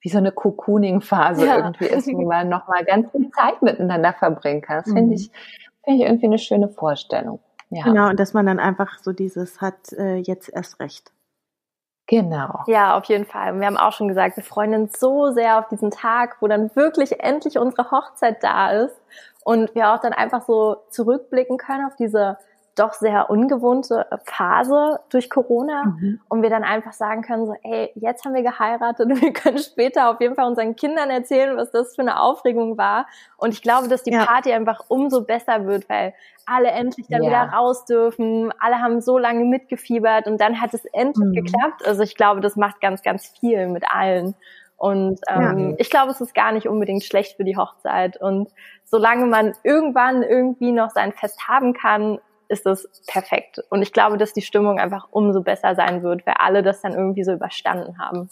[0.01, 1.57] wie so eine Cocooning-Phase Ja.
[1.57, 4.77] irgendwie ist, wo man nochmal ganz viel Zeit miteinander verbringen kann.
[4.79, 4.97] Das Mhm.
[4.97, 5.31] finde ich,
[5.83, 7.41] finde ich irgendwie eine schöne Vorstellung.
[7.75, 11.11] Ja, Genau, und dass man dann einfach so dieses hat, äh, jetzt erst recht.
[12.07, 12.63] genau.
[12.67, 13.53] Ja, auf jeden Fall.
[13.53, 16.49] Und wir haben auch schon gesagt, wir freuen uns so sehr auf diesen Tag, wo
[16.49, 18.95] dann wirklich endlich unsere Hochzeit da ist
[19.43, 22.39] und wir auch dann einfach so zurückblicken können auf diese
[22.77, 26.21] doch sehr ungewohnte Phase durch Corona Mhm.
[26.29, 29.59] und wir dann einfach sagen können, so, ey, jetzt haben wir geheiratet und wir können
[29.59, 33.07] später auf jeden Fall unseren Kindern erzählen, was das für eine Aufregung war.
[33.37, 34.25] Und ich glaube, dass die Ja.
[34.27, 36.15] Party einfach umso besser wird, weil
[36.47, 37.29] alle endlich dann Ja.
[37.31, 38.53] wieder raus dürfen.
[38.59, 41.33] Alle haben so lange mitgefiebert und dann hat es endlich Mhm.
[41.45, 41.87] geklappt.
[41.87, 44.35] Also ich glaube, das macht ganz, ganz viel mit allen.
[44.77, 45.75] Und ähm, Ja.
[45.79, 48.21] ich glaube, es ist gar nicht unbedingt schlecht für die Hochzeit.
[48.21, 48.51] Und
[48.85, 53.61] solange man irgendwann irgendwie noch sein Fest haben kann, ist das perfekt.
[53.71, 56.93] Und ich glaube, dass die Stimmung einfach umso besser sein wird, weil alle das dann
[56.93, 58.29] irgendwie so überstanden haben.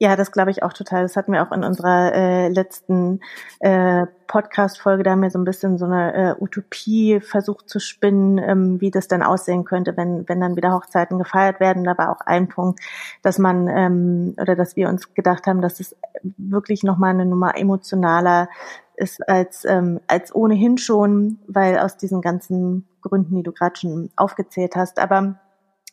[0.00, 1.02] Ja, das glaube ich auch total.
[1.02, 3.18] Das hatten wir auch in unserer äh, letzten
[3.58, 5.02] äh, Podcast-Folge.
[5.02, 8.92] Da haben wir so ein bisschen so eine äh, Utopie versucht zu spinnen, ähm, wie
[8.92, 11.82] das dann aussehen könnte, wenn, wenn dann wieder Hochzeiten gefeiert werden.
[11.82, 12.78] Da war auch ein Punkt,
[13.22, 15.96] dass man ähm, oder dass wir uns gedacht haben, dass es
[16.36, 18.48] wirklich nochmal eine Nummer emotionaler
[18.94, 24.10] ist als, ähm, als ohnehin schon, weil aus diesen ganzen Gründen, die du gerade schon
[24.16, 24.98] aufgezählt hast.
[24.98, 25.40] Aber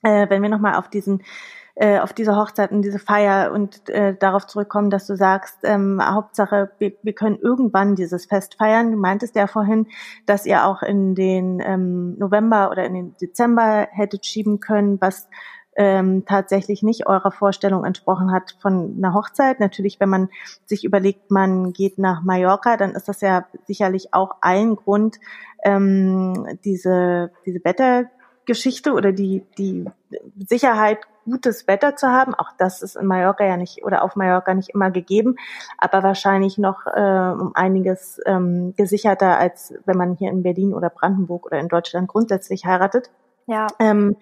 [0.04, 1.24] äh, wenn wir nochmal auf diesen
[1.76, 6.02] äh, auf diese Hochzeit und diese Feier und äh, darauf zurückkommen, dass du sagst, ähm,
[6.02, 8.92] Hauptsache, wir, wir können irgendwann dieses Fest feiern.
[8.92, 9.88] Du meintest ja vorhin,
[10.26, 15.28] dass ihr auch in den ähm, November oder in den Dezember hättet schieben können, was
[15.76, 19.60] ähm, tatsächlich nicht eurer Vorstellung entsprochen hat von einer Hochzeit.
[19.60, 20.30] Natürlich, wenn man
[20.66, 25.18] sich überlegt, man geht nach Mallorca, dann ist das ja sicherlich auch ein Grund,
[25.64, 29.86] ähm, diese, diese Wettergeschichte oder die, die
[30.38, 32.36] Sicherheit, gutes Wetter zu haben.
[32.36, 35.36] Auch das ist in Mallorca ja nicht oder auf Mallorca nicht immer gegeben,
[35.78, 40.90] aber wahrscheinlich noch äh, um einiges ähm, gesicherter, als wenn man hier in Berlin oder
[40.90, 43.10] Brandenburg oder in Deutschland grundsätzlich heiratet.
[43.48, 43.68] Ja.
[43.80, 44.16] Ähm,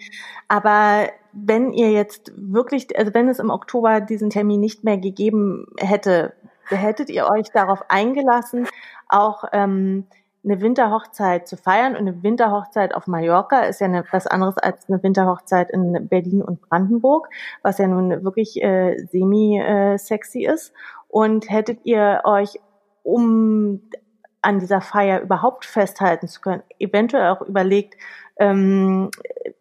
[0.47, 5.67] aber wenn ihr jetzt wirklich, also wenn es im Oktober diesen Termin nicht mehr gegeben
[5.77, 6.33] hätte,
[6.67, 8.67] hättet ihr euch darauf eingelassen,
[9.09, 10.05] auch ähm,
[10.43, 11.93] eine Winterhochzeit zu feiern.
[11.95, 16.41] Und eine Winterhochzeit auf Mallorca ist ja eine, was anderes als eine Winterhochzeit in Berlin
[16.41, 17.29] und Brandenburg,
[17.61, 20.73] was ja nun wirklich äh, semi-sexy äh, ist.
[21.07, 22.59] Und hättet ihr euch,
[23.03, 23.81] um
[24.41, 27.95] an dieser Feier überhaupt festhalten zu können, eventuell auch überlegt,
[28.37, 29.09] ähm,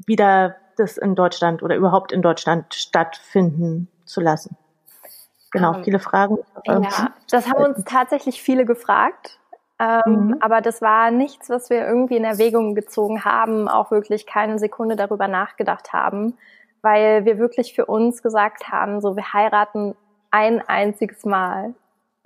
[0.07, 4.57] wieder das in Deutschland oder überhaupt in Deutschland stattfinden zu lassen?
[5.51, 6.39] Genau, ähm, viele Fragen.
[6.65, 9.39] Ja, das haben uns tatsächlich viele gefragt.
[9.79, 10.37] Ähm, mhm.
[10.41, 14.97] Aber das war nichts, was wir irgendwie in Erwägung gezogen haben, auch wirklich keine Sekunde
[14.97, 16.39] darüber nachgedacht haben,
[16.83, 19.97] weil wir wirklich für uns gesagt haben, so wir heiraten
[20.31, 21.75] ein einziges Mal,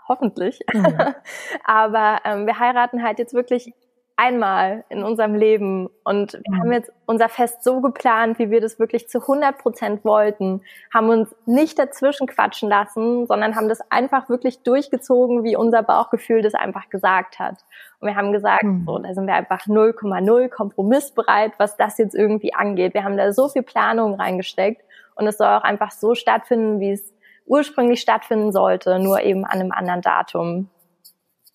[0.06, 0.60] hoffentlich.
[0.72, 0.96] Mhm.
[1.64, 3.72] Aber ähm, wir heiraten halt jetzt wirklich
[4.16, 8.78] einmal in unserem Leben und wir haben jetzt unser Fest so geplant, wie wir das
[8.78, 14.30] wirklich zu 100 Prozent wollten, haben uns nicht dazwischen quatschen lassen, sondern haben das einfach
[14.30, 17.58] wirklich durchgezogen, wie unser Bauchgefühl das einfach gesagt hat.
[18.00, 18.84] Und wir haben gesagt, mhm.
[18.86, 22.94] so, da sind wir einfach 0,0 kompromissbereit, was das jetzt irgendwie angeht.
[22.94, 24.82] Wir haben da so viel Planung reingesteckt
[25.14, 27.12] und es soll auch einfach so stattfinden, wie es
[27.44, 30.70] ursprünglich stattfinden sollte, nur eben an einem anderen Datum.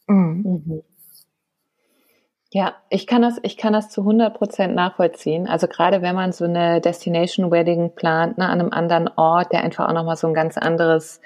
[0.07, 0.83] Mhm.
[2.53, 5.47] Ja, ich kann das, ich kann das zu 100 Prozent nachvollziehen.
[5.47, 9.63] Also gerade wenn man so eine Destination Wedding plant, ne, an einem anderen Ort, der
[9.63, 11.21] einfach auch nochmal so ein ganz anderes,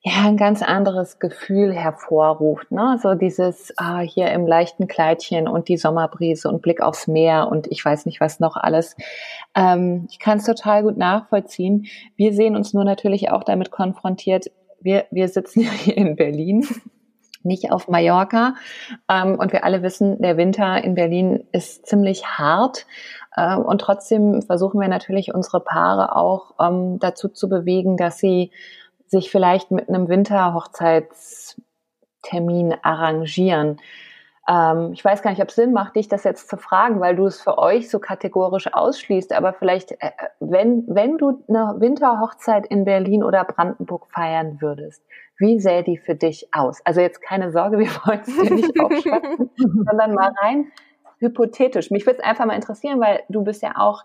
[0.00, 2.98] ja, ein ganz anderes Gefühl hervorruft, ne?
[3.02, 7.66] So dieses, ah, hier im leichten Kleidchen und die Sommerbrise und Blick aufs Meer und
[7.70, 8.96] ich weiß nicht was noch alles.
[9.54, 11.84] Ähm, ich kann es total gut nachvollziehen.
[12.16, 14.46] Wir sehen uns nur natürlich auch damit konfrontiert,
[14.80, 16.66] wir, wir sitzen ja hier in Berlin
[17.42, 18.54] nicht auf Mallorca.
[19.08, 22.86] Ähm, und wir alle wissen, der Winter in Berlin ist ziemlich hart.
[23.36, 28.50] Ähm, und trotzdem versuchen wir natürlich unsere Paare auch ähm, dazu zu bewegen, dass sie
[29.06, 33.80] sich vielleicht mit einem Winterhochzeitstermin arrangieren.
[34.48, 37.16] Ähm, ich weiß gar nicht, ob es Sinn macht, dich das jetzt zu fragen, weil
[37.16, 39.32] du es für euch so kategorisch ausschließt.
[39.32, 45.02] Aber vielleicht, äh, wenn, wenn du eine Winterhochzeit in Berlin oder Brandenburg feiern würdest,
[45.38, 46.80] wie sähe die für dich aus?
[46.84, 50.72] Also jetzt keine Sorge, wir wollen es dir nicht aufschreiben, sondern mal rein
[51.20, 51.90] hypothetisch.
[51.90, 54.04] Mich würde es einfach mal interessieren, weil du bist ja auch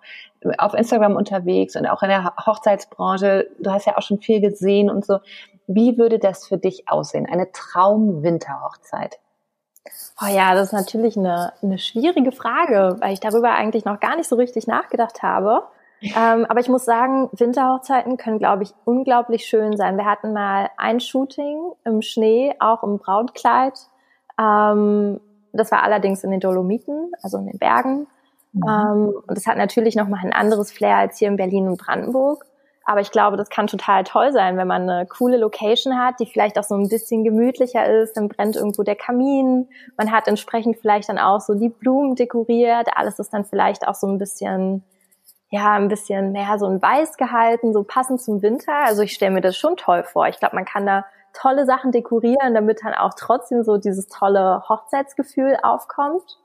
[0.58, 3.48] auf Instagram unterwegs und auch in der Hochzeitsbranche.
[3.60, 5.20] Du hast ja auch schon viel gesehen und so.
[5.68, 7.26] Wie würde das für dich aussehen?
[7.26, 9.18] Eine Traum-Winterhochzeit?
[10.22, 14.16] Oh ja, das ist natürlich eine, eine schwierige Frage, weil ich darüber eigentlich noch gar
[14.16, 15.64] nicht so richtig nachgedacht habe.
[16.02, 19.98] Ähm, aber ich muss sagen, Winterhochzeiten können, glaube ich, unglaublich schön sein.
[19.98, 23.74] Wir hatten mal ein Shooting im Schnee, auch im Brautkleid.
[24.40, 25.20] Ähm,
[25.54, 28.08] das war allerdings in den Dolomiten, also in den Bergen.
[28.52, 28.64] Mhm.
[28.68, 32.46] Ähm, und das hat natürlich nochmal ein anderes Flair als hier in Berlin und Brandenburg.
[32.86, 36.28] Aber ich glaube, das kann total toll sein, wenn man eine coole Location hat, die
[36.28, 38.16] vielleicht auch so ein bisschen gemütlicher ist.
[38.16, 39.68] Dann brennt irgendwo der Kamin.
[39.98, 42.90] Man hat entsprechend vielleicht dann auch so die Blumen dekoriert.
[42.96, 44.84] Alles ist dann vielleicht auch so ein bisschen
[45.50, 48.74] ja, ein bisschen mehr so ein Weiß gehalten, so passend zum Winter.
[48.86, 50.28] Also ich stelle mir das schon toll vor.
[50.28, 54.64] Ich glaube, man kann da tolle Sachen dekorieren, damit dann auch trotzdem so dieses tolle
[54.68, 56.40] Hochzeitsgefühl aufkommt.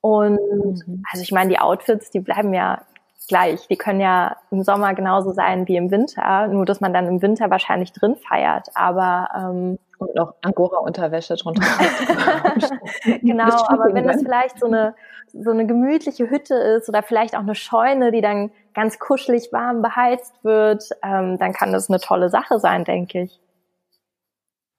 [0.00, 0.38] Und
[0.86, 1.02] mhm.
[1.10, 2.82] also ich meine, die Outfits, die bleiben ja
[3.28, 3.66] gleich.
[3.68, 7.22] Die können ja im Sommer genauso sein wie im Winter, nur dass man dann im
[7.22, 8.68] Winter wahrscheinlich drin feiert.
[8.74, 11.62] Aber ähm, und noch Angora-Unterwäsche drunter.
[13.22, 14.94] genau, aber wenn das vielleicht so eine
[15.32, 19.82] so eine gemütliche Hütte ist oder vielleicht auch eine Scheune, die dann ganz kuschelig warm
[19.82, 23.40] beheizt wird, ähm, dann kann das eine tolle Sache sein, denke ich.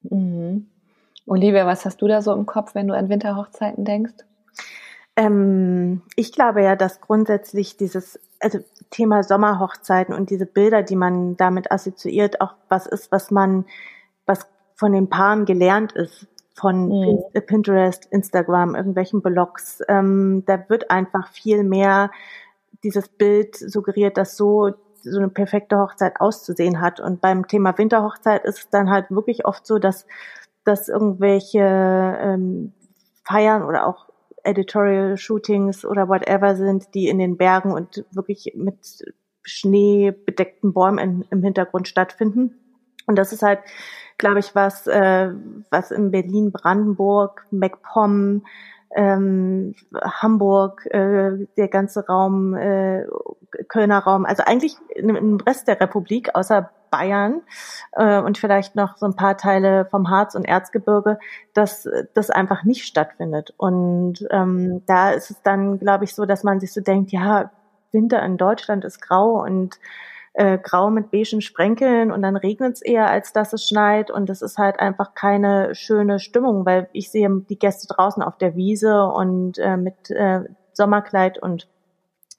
[0.04, 0.70] Mhm.
[1.26, 4.14] Olivia, was hast du da so im Kopf, wenn du an Winterhochzeiten denkst?
[5.18, 8.60] Ähm, ich glaube ja, dass grundsätzlich dieses also
[8.92, 13.66] Thema Sommerhochzeiten und diese Bilder, die man damit assoziiert, auch was ist, was man,
[14.26, 17.24] was von den Paaren gelernt ist, von mhm.
[17.48, 19.82] Pinterest, Instagram, irgendwelchen Blogs.
[19.90, 22.12] Ähm, da wird einfach viel mehr
[22.84, 27.00] dieses Bild suggeriert, dass so so eine perfekte Hochzeit auszusehen hat.
[27.00, 30.06] Und beim Thema Winterhochzeit ist es dann halt wirklich oft so, dass,
[30.66, 32.74] dass irgendwelche ähm,
[33.24, 34.07] Feiern oder auch
[34.44, 39.04] Editorial Shootings oder whatever sind, die in den Bergen und wirklich mit
[39.44, 42.56] Schnee bedeckten Bäumen im Hintergrund stattfinden.
[43.08, 43.60] Und das ist halt,
[44.18, 45.32] glaube ich, was, äh,
[45.72, 48.44] was in Berlin, Brandenburg, MacPom,
[48.96, 53.06] ähm, Hamburg, äh, der ganze Raum, äh,
[53.70, 57.42] Kölner Raum, also eigentlich im Rest der Republik, außer Bayern
[57.94, 61.20] äh, und vielleicht noch so ein paar Teile vom Harz und Erzgebirge,
[61.54, 63.54] dass das einfach nicht stattfindet.
[63.58, 67.52] Und ähm, da ist es dann, glaube ich, so, dass man sich so denkt, ja,
[67.92, 69.80] Winter in Deutschland ist grau und
[70.34, 74.30] äh, grau mit beigen Sprenkeln und dann regnet es eher, als dass es schneit und
[74.30, 78.56] es ist halt einfach keine schöne Stimmung, weil ich sehe die Gäste draußen auf der
[78.56, 80.42] Wiese und äh, mit äh,
[80.74, 81.68] Sommerkleid und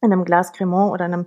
[0.01, 1.26] in einem Glas Cremant oder einem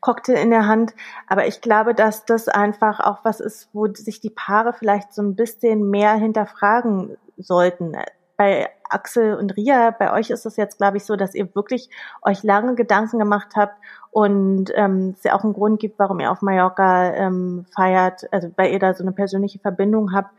[0.00, 0.94] Cocktail in der Hand.
[1.26, 5.22] Aber ich glaube, dass das einfach auch was ist, wo sich die Paare vielleicht so
[5.22, 7.96] ein bisschen mehr hinterfragen sollten
[8.36, 11.88] bei Axel und Ria, bei euch ist es jetzt, glaube ich, so, dass ihr wirklich
[12.22, 13.74] euch lange Gedanken gemacht habt
[14.10, 18.50] und ähm, es ja auch einen Grund gibt, warum ihr auf Mallorca ähm, feiert, also
[18.56, 20.30] weil ihr da so eine persönliche Verbindung habt.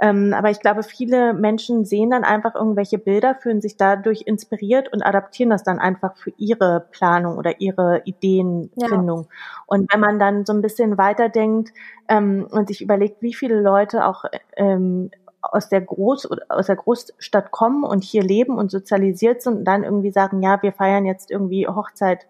[0.00, 4.90] Ähm, aber ich glaube, viele Menschen sehen dann einfach irgendwelche Bilder, fühlen sich dadurch inspiriert
[4.92, 9.22] und adaptieren das dann einfach für ihre Planung oder ihre Ideenfindung.
[9.22, 9.28] Ja.
[9.66, 11.72] Und wenn man dann so ein bisschen weiterdenkt
[12.08, 14.24] ähm, und sich überlegt, wie viele Leute auch
[14.56, 15.10] ähm,
[15.42, 19.84] aus der Groß aus der Großstadt kommen und hier leben und sozialisiert sind und dann
[19.84, 22.26] irgendwie sagen, ja, wir feiern jetzt irgendwie Hochzeit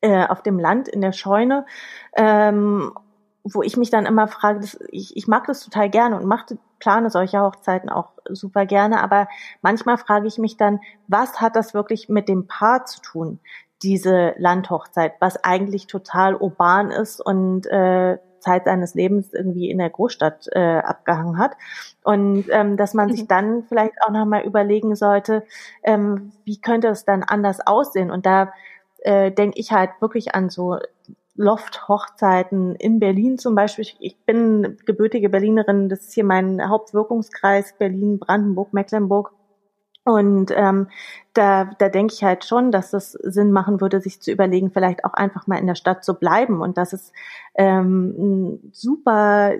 [0.00, 1.66] äh, auf dem Land in der Scheune,
[2.14, 2.92] ähm,
[3.54, 6.58] wo ich mich dann immer frage, das, ich, ich mag das total gerne und mache,
[6.78, 9.28] plane solche Hochzeiten auch super gerne, aber
[9.62, 13.40] manchmal frage ich mich dann, was hat das wirklich mit dem Paar zu tun?
[13.82, 19.90] diese Landhochzeit, was eigentlich total urban ist und äh, Zeit seines Lebens irgendwie in der
[19.90, 21.56] Großstadt äh, abgehangen hat.
[22.02, 23.28] Und ähm, dass man sich mhm.
[23.28, 25.44] dann vielleicht auch nochmal überlegen sollte,
[25.82, 28.10] ähm, wie könnte es dann anders aussehen?
[28.10, 28.52] Und da
[29.00, 30.78] äh, denke ich halt wirklich an so
[31.36, 33.86] Loft-Hochzeiten in Berlin zum Beispiel.
[34.00, 39.32] Ich bin gebürtige Berlinerin, das ist hier mein Hauptwirkungskreis, Berlin, Brandenburg, Mecklenburg.
[40.04, 40.86] Und ähm,
[41.34, 45.04] da, da denke ich halt schon, dass es Sinn machen würde, sich zu überlegen, vielleicht
[45.04, 47.12] auch einfach mal in der Stadt zu bleiben und dass es
[47.56, 49.54] ähm, ein super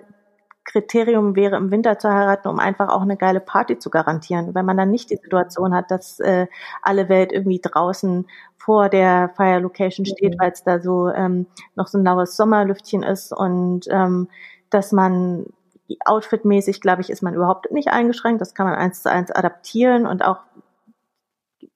[0.66, 4.54] Kriterium wäre, im Winter zu heiraten, um einfach auch eine geile Party zu garantieren.
[4.54, 6.46] Wenn man dann nicht die Situation hat, dass äh,
[6.82, 10.40] alle Welt irgendwie draußen vor der Fire Location steht, mhm.
[10.40, 11.46] weil es da so ähm,
[11.76, 14.28] noch so ein laues Sommerlüftchen ist und ähm,
[14.70, 15.46] dass man
[16.04, 18.40] outfitmäßig, glaube ich, ist man überhaupt nicht eingeschränkt.
[18.40, 20.38] Das kann man eins zu eins adaptieren und auch,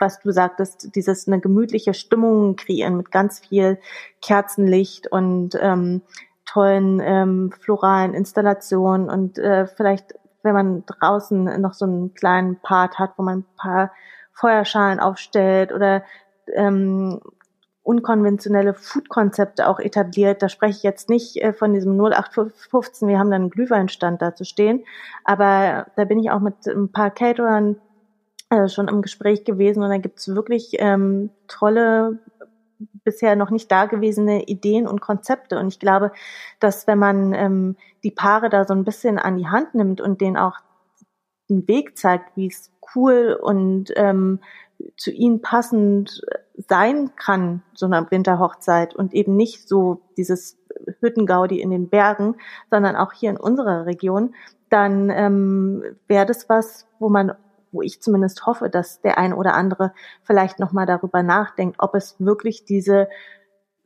[0.00, 3.78] was du sagtest, dieses eine gemütliche Stimmung kreieren mit ganz viel
[4.20, 6.02] Kerzenlicht und ähm,
[6.50, 12.98] tollen ähm, floralen Installationen und äh, vielleicht, wenn man draußen noch so einen kleinen Part
[12.98, 13.92] hat, wo man ein paar
[14.32, 16.02] Feuerschalen aufstellt oder
[16.52, 17.20] ähm,
[17.84, 20.42] unkonventionelle Food-Konzepte auch etabliert.
[20.42, 24.34] Da spreche ich jetzt nicht äh, von diesem 0815, wir haben dann einen Glühweinstand da
[24.34, 24.84] zu stehen,
[25.24, 27.76] aber da bin ich auch mit ein paar Caterern
[28.48, 32.18] äh, schon im Gespräch gewesen und da gibt's wirklich ähm, tolle
[33.04, 35.58] bisher noch nicht dagewesene Ideen und Konzepte.
[35.58, 36.12] Und ich glaube,
[36.58, 40.20] dass wenn man ähm, die Paare da so ein bisschen an die Hand nimmt und
[40.20, 40.56] denen auch
[41.48, 44.40] einen Weg zeigt, wie es cool und ähm,
[44.96, 46.22] zu ihnen passend
[46.56, 50.58] sein kann, so eine Winterhochzeit und eben nicht so dieses
[51.00, 52.36] Hüttengaudi in den Bergen,
[52.70, 54.34] sondern auch hier in unserer Region,
[54.68, 57.32] dann ähm, wäre das was, wo man,
[57.72, 59.92] wo ich zumindest hoffe, dass der ein oder andere
[60.22, 63.08] vielleicht nochmal darüber nachdenkt, ob es wirklich diese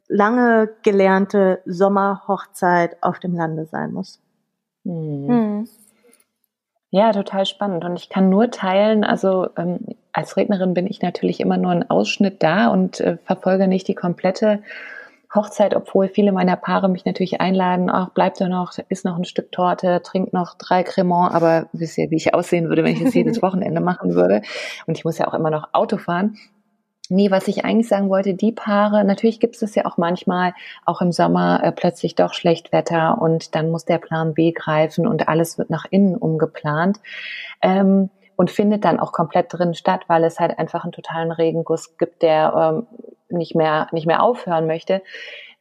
[0.09, 4.21] lange gelernte Sommerhochzeit auf dem Lande sein muss.
[4.85, 5.29] Hm.
[5.29, 5.69] Hm.
[6.91, 7.85] Ja, total spannend.
[7.85, 9.81] Und ich kann nur teilen, also ähm,
[10.13, 13.97] als Rednerin bin ich natürlich immer nur ein Ausschnitt da und äh, verfolge nicht die
[13.97, 14.63] komplette
[15.35, 19.25] Hochzeit, obwohl viele meiner Paare mich natürlich einladen, ach, bleib doch noch, isst noch ein
[19.25, 23.03] Stück Torte, trink noch drei Cremant, aber wisst ihr, wie ich aussehen würde, wenn ich
[23.03, 24.43] das jedes Wochenende machen würde.
[24.87, 26.37] Und ich muss ja auch immer noch Auto fahren.
[27.11, 30.55] Nee, was ich eigentlich sagen wollte, die Paare, natürlich gibt es ja auch manchmal,
[30.87, 35.07] auch im Sommer äh, plötzlich doch schlecht Wetter und dann muss der Plan B greifen
[35.07, 37.01] und alles wird nach innen umgeplant.
[37.61, 41.97] Ähm, und findet dann auch komplett drin statt, weil es halt einfach einen totalen Regenguss
[41.97, 42.87] gibt, der ähm,
[43.29, 45.03] nicht mehr nicht mehr aufhören möchte.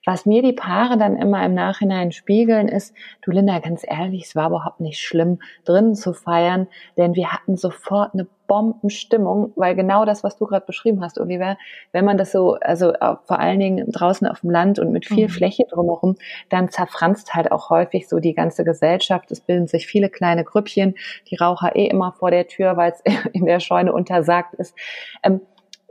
[0.06, 4.36] Was mir die Paare dann immer im Nachhinein spiegeln, ist, du Linda, ganz ehrlich, es
[4.36, 6.68] war überhaupt nicht schlimm, drinnen zu feiern,
[6.98, 11.58] denn wir hatten sofort eine Bombenstimmung, weil genau das, was du gerade beschrieben hast, Oliver,
[11.92, 12.94] wenn man das so, also
[13.24, 15.32] vor allen Dingen draußen auf dem Land und mit viel mhm.
[15.32, 16.18] Fläche drumherum,
[16.50, 19.32] dann zerfranst halt auch häufig so die ganze Gesellschaft.
[19.32, 20.94] Es bilden sich viele kleine Grüppchen,
[21.32, 23.02] die Raucher eh immer vor der Tür, weil es
[23.34, 24.76] in der Scheune untersagt ist.
[25.24, 25.42] Ähm,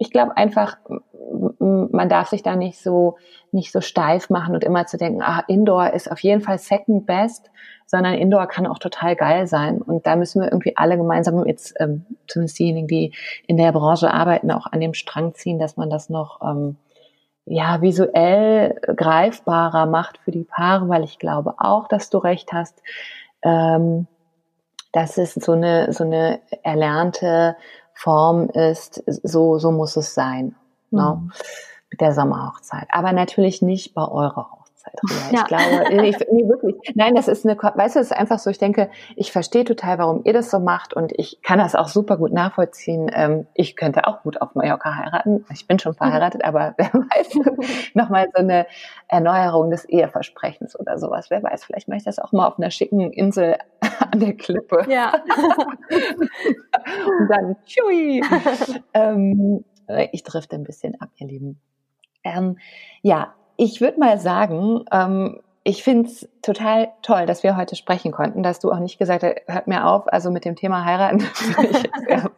[0.02, 0.78] ich glaube einfach,
[1.60, 3.16] man darf sich da nicht so,
[3.52, 7.06] nicht so steif machen und immer zu denken, ah, Indoor ist auf jeden Fall second
[7.06, 7.50] best,
[7.86, 9.80] sondern Indoor kann auch total geil sein.
[9.80, 13.12] Und da müssen wir irgendwie alle gemeinsam, jetzt ähm, zumindest diejenigen, die
[13.46, 16.76] in der Branche arbeiten, auch an dem Strang ziehen, dass man das noch ähm,
[17.44, 22.82] ja visuell greifbarer macht für die Paare, weil ich glaube auch, dass du recht hast.
[23.42, 24.08] Ähm,
[24.92, 27.56] dass es so eine, so eine erlernte
[27.94, 30.54] Form ist, so, so muss es sein.
[30.90, 31.18] Ne?
[31.20, 31.26] Mhm.
[31.26, 31.32] Ne?
[31.90, 32.88] Mit der Sommerhochzeit.
[32.90, 34.61] Aber natürlich nicht bei eurer Hochzeit.
[35.30, 35.40] Ja.
[35.40, 36.76] Ich glaube, ich, nee, wirklich.
[36.94, 39.98] Nein, das ist eine, weißt du, es ist einfach so, ich denke, ich verstehe total,
[39.98, 43.10] warum ihr das so macht und ich kann das auch super gut nachvollziehen.
[43.14, 45.44] Ähm, ich könnte auch gut auf Mallorca heiraten.
[45.52, 48.66] Ich bin schon verheiratet, aber wer weiß, nochmal so eine
[49.08, 51.30] Erneuerung des Eheversprechens oder sowas.
[51.30, 53.56] Wer weiß, vielleicht mache ich das auch mal auf einer schicken Insel
[54.12, 54.84] an der Klippe.
[54.88, 55.12] Ja.
[55.90, 58.22] und dann, tschui.
[58.94, 59.64] ähm,
[60.12, 61.60] ich drifte ein bisschen ab, ihr Lieben.
[62.24, 62.58] Ähm,
[63.02, 68.10] ja, ich würde mal sagen, ähm, ich finde es total toll, dass wir heute sprechen
[68.10, 71.18] konnten, dass du auch nicht gesagt hast, hört mir auf, also mit dem Thema heiraten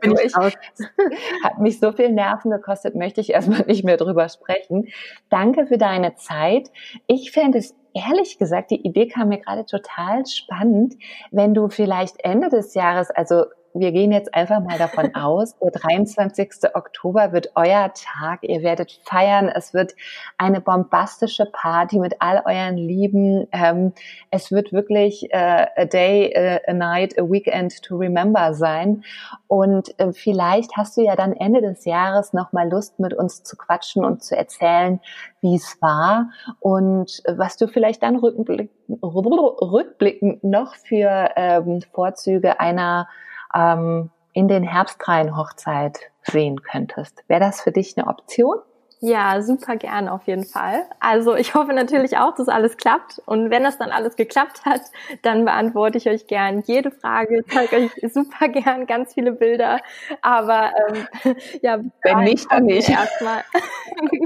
[0.00, 0.52] bin ich aus.
[1.44, 4.88] Hat mich so viel Nerven gekostet, möchte ich erstmal nicht mehr drüber sprechen.
[5.28, 6.70] Danke für deine Zeit.
[7.06, 10.94] Ich fände es ehrlich gesagt, die Idee kam mir gerade total spannend,
[11.30, 13.44] wenn du vielleicht Ende des Jahres, also
[13.78, 16.74] wir gehen jetzt einfach mal davon aus, der 23.
[16.74, 18.42] Oktober wird euer Tag.
[18.42, 19.48] Ihr werdet feiern.
[19.48, 19.94] Es wird
[20.36, 23.46] eine bombastische Party mit all euren Lieben.
[23.52, 23.92] Ähm,
[24.30, 29.04] es wird wirklich äh, a day, äh, a night, a weekend to remember sein.
[29.46, 33.42] Und äh, vielleicht hast du ja dann Ende des Jahres noch mal Lust, mit uns
[33.42, 35.00] zu quatschen und zu erzählen,
[35.40, 43.08] wie es war und was du vielleicht dann rückblickend noch für ähm, Vorzüge einer
[43.54, 47.24] ähm, in den Herbstreihen Hochzeit sehen könntest.
[47.28, 48.58] Wäre das für dich eine Option?
[49.00, 50.84] Ja, super gern auf jeden Fall.
[50.98, 53.20] Also ich hoffe natürlich auch, dass alles klappt.
[53.26, 54.80] Und wenn das dann alles geklappt hat,
[55.22, 59.80] dann beantworte ich euch gern jede Frage, zeige euch super gern ganz viele Bilder.
[60.20, 62.88] Aber ähm, ja, wenn nicht, dann nicht.
[62.88, 63.44] Erstmal.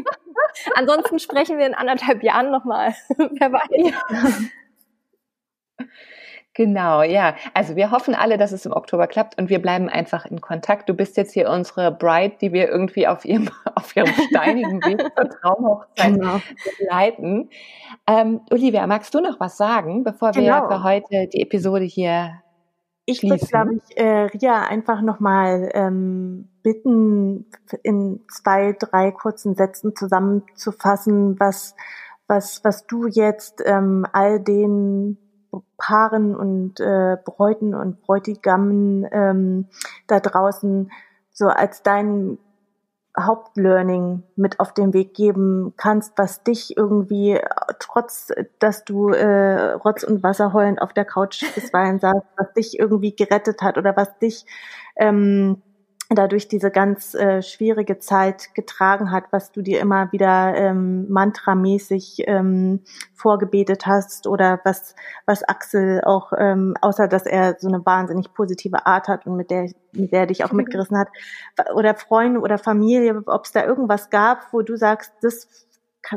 [0.74, 2.94] Ansonsten sprechen wir in anderthalb Jahren nochmal.
[3.16, 3.68] Wer weiß.
[3.76, 4.28] Ja.
[6.54, 7.34] Genau, ja.
[7.54, 10.88] Also wir hoffen alle, dass es im Oktober klappt und wir bleiben einfach in Kontakt.
[10.88, 15.00] Du bist jetzt hier unsere Bride, die wir irgendwie auf ihrem, auf ihrem steinigen Weg
[15.16, 16.40] zur Traumhochzeit genau.
[16.78, 17.48] begleiten.
[18.06, 20.68] Ähm, Olivia, magst du noch was sagen, bevor wir genau.
[20.68, 22.42] für heute die Episode hier
[23.04, 27.46] ich würde, glaube ich, äh, Ria einfach nochmal ähm, bitten,
[27.82, 31.74] in zwei, drei kurzen Sätzen zusammenzufassen, was,
[32.28, 35.18] was, was du jetzt ähm, all den
[35.76, 39.66] Paaren und äh, Bräuten und Bräutigammen ähm,
[40.06, 40.90] da draußen
[41.32, 42.38] so als dein
[43.18, 47.38] Hauptlearning mit auf den Weg geben kannst, was dich irgendwie,
[47.78, 52.78] trotz dass du äh, Rotz und Wasser heulend auf der Couch bisweilen saßt, was dich
[52.78, 54.46] irgendwie gerettet hat oder was dich
[54.96, 55.60] ähm,
[56.14, 62.24] dadurch diese ganz äh, schwierige Zeit getragen hat, was du dir immer wieder ähm, mantramäßig
[62.26, 62.80] ähm,
[63.14, 64.94] vorgebetet hast oder was
[65.26, 69.50] was Axel auch ähm, außer dass er so eine wahnsinnig positive Art hat und mit
[69.50, 71.08] der mit der er dich auch mitgerissen hat
[71.74, 75.66] oder Freunde oder Familie, ob es da irgendwas gab, wo du sagst, das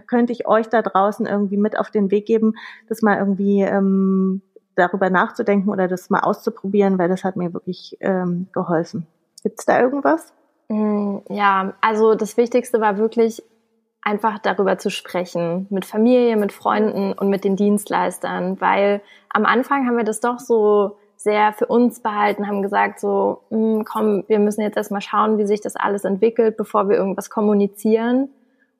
[0.07, 2.53] könnte ich euch da draußen irgendwie mit auf den Weg geben,
[2.89, 4.41] das mal irgendwie ähm,
[4.75, 9.07] darüber nachzudenken oder das mal auszuprobieren, weil das hat mir wirklich ähm, geholfen.
[9.45, 10.33] Gibt's da irgendwas?
[10.69, 13.43] Mm, ja, also das Wichtigste war wirklich
[14.01, 19.85] einfach darüber zu sprechen, mit Familie, mit Freunden und mit den Dienstleistern, weil am Anfang
[19.85, 24.39] haben wir das doch so sehr für uns behalten, haben gesagt so, mm, komm, wir
[24.39, 28.29] müssen jetzt erstmal schauen, wie sich das alles entwickelt, bevor wir irgendwas kommunizieren.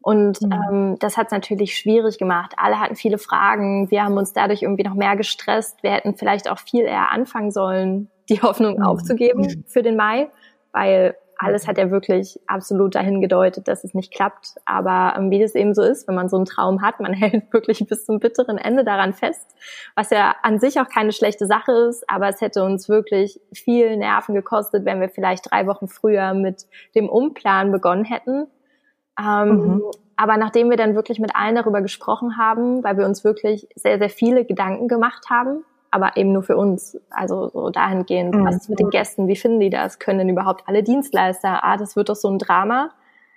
[0.02, 0.52] Und mhm.
[0.52, 2.54] ähm, das hat es natürlich schwierig gemacht.
[2.58, 3.92] Alle hatten viele Fragen.
[3.92, 5.84] Wir haben uns dadurch irgendwie noch mehr gestresst.
[5.84, 8.84] Wir hätten vielleicht auch viel eher anfangen sollen, die Hoffnung mhm.
[8.84, 10.30] aufzugeben für den Mai
[10.76, 14.56] weil alles hat ja wirklich absolut dahin gedeutet, dass es nicht klappt.
[14.66, 17.52] Aber ähm, wie das eben so ist, wenn man so einen Traum hat, man hält
[17.52, 19.46] wirklich bis zum bitteren Ende daran fest,
[19.96, 23.98] was ja an sich auch keine schlechte Sache ist, aber es hätte uns wirklich viel
[23.98, 28.48] Nerven gekostet, wenn wir vielleicht drei Wochen früher mit dem Umplan begonnen hätten.
[29.20, 29.84] Ähm, mhm.
[30.18, 33.98] Aber nachdem wir dann wirklich mit allen darüber gesprochen haben, weil wir uns wirklich sehr,
[33.98, 35.66] sehr viele Gedanken gemacht haben,
[35.96, 37.00] aber eben nur für uns.
[37.10, 38.46] Also so dahingehend, mhm.
[38.46, 39.98] was ist mit den Gästen, wie finden die das?
[39.98, 41.64] Können denn überhaupt alle Dienstleister?
[41.64, 42.92] Ah, das wird doch so ein Drama.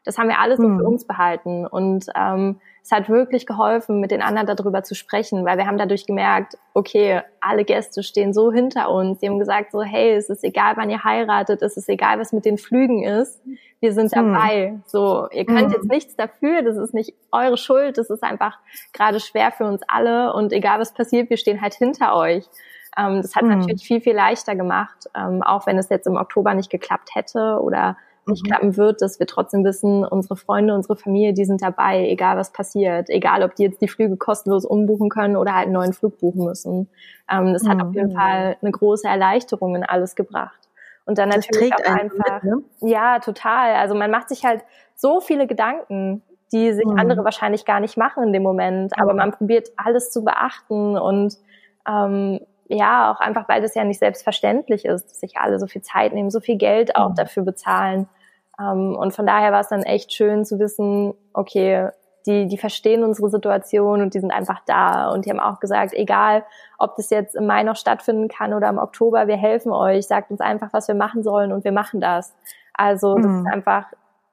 [0.04, 0.78] Das haben wir alles so mhm.
[0.78, 1.66] für uns behalten.
[1.66, 5.76] Und ähm, es hat wirklich geholfen, mit den anderen darüber zu sprechen, weil wir haben
[5.76, 9.18] dadurch gemerkt, okay, alle Gäste stehen so hinter uns.
[9.18, 12.32] Die haben gesagt so, hey, es ist egal, wann ihr heiratet, es ist egal, was
[12.32, 13.42] mit den Flügen ist.
[13.80, 14.32] Wir sind mhm.
[14.32, 14.80] dabei.
[14.86, 15.74] So, ihr könnt mhm.
[15.74, 18.58] jetzt nichts dafür, das ist nicht eure Schuld, das ist einfach
[18.94, 22.46] gerade schwer für uns alle und egal was passiert, wir stehen halt hinter euch.
[22.96, 23.58] Ähm, das hat mhm.
[23.58, 27.60] natürlich viel, viel leichter gemacht, ähm, auch wenn es jetzt im Oktober nicht geklappt hätte
[27.60, 27.98] oder
[28.28, 28.48] nicht mhm.
[28.48, 32.52] klappen wird, dass wir trotzdem wissen, unsere Freunde, unsere Familie, die sind dabei, egal was
[32.52, 36.18] passiert, egal ob die jetzt die Flüge kostenlos umbuchen können oder halt einen neuen Flug
[36.18, 36.88] buchen müssen.
[37.30, 37.68] Ähm, das mhm.
[37.68, 38.16] hat auf jeden mhm.
[38.16, 40.68] Fall eine große Erleichterung in alles gebracht.
[41.04, 42.62] Und dann das natürlich auch einfach, mit, ne?
[42.80, 43.74] ja, total.
[43.76, 44.62] Also man macht sich halt
[44.94, 46.22] so viele Gedanken,
[46.52, 46.98] die sich mhm.
[46.98, 51.34] andere wahrscheinlich gar nicht machen in dem Moment, aber man probiert alles zu beachten und
[51.88, 55.82] ähm, ja, auch einfach, weil das ja nicht selbstverständlich ist, dass sich alle so viel
[55.82, 57.14] Zeit nehmen, so viel Geld auch mhm.
[57.14, 58.08] dafür bezahlen.
[58.60, 61.90] Ähm, und von daher war es dann echt schön zu wissen, okay,
[62.26, 65.10] die, die verstehen unsere Situation und die sind einfach da.
[65.10, 66.44] Und die haben auch gesagt, egal,
[66.78, 70.30] ob das jetzt im Mai noch stattfinden kann oder im Oktober, wir helfen euch, sagt
[70.30, 72.34] uns einfach, was wir machen sollen und wir machen das.
[72.74, 73.46] Also das mhm.
[73.46, 73.86] ist einfach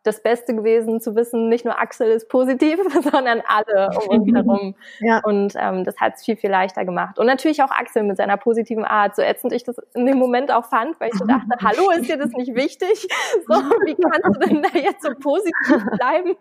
[0.05, 2.79] das Beste gewesen zu wissen, nicht nur Axel ist positiv,
[3.11, 4.75] sondern alle um uns herum.
[4.99, 5.19] Ja.
[5.23, 7.17] Und ähm, das hat es viel, viel leichter gemacht.
[7.19, 10.51] Und natürlich auch Axel mit seiner positiven Art, so ätzend ich das in dem Moment
[10.51, 13.07] auch fand, weil ich so dachte, hallo, ist dir das nicht wichtig?
[13.47, 16.35] So, wie kannst du denn da jetzt so positiv bleiben?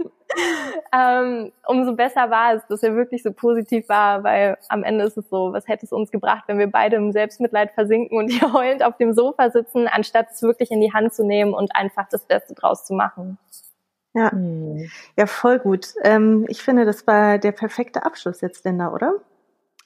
[0.92, 5.16] ähm, umso besser war es, dass er wirklich so positiv war, weil am Ende ist
[5.16, 8.52] es so, was hätte es uns gebracht, wenn wir beide im Selbstmitleid versinken und hier
[8.52, 12.08] heulend auf dem Sofa sitzen, anstatt es wirklich in die Hand zu nehmen und einfach
[12.10, 13.38] das Beste draus zu machen.
[14.14, 14.90] Ja, hm.
[15.16, 15.94] ja, voll gut.
[16.02, 19.14] Ähm, ich finde, das war der perfekte Abschluss jetzt, Linda, oder?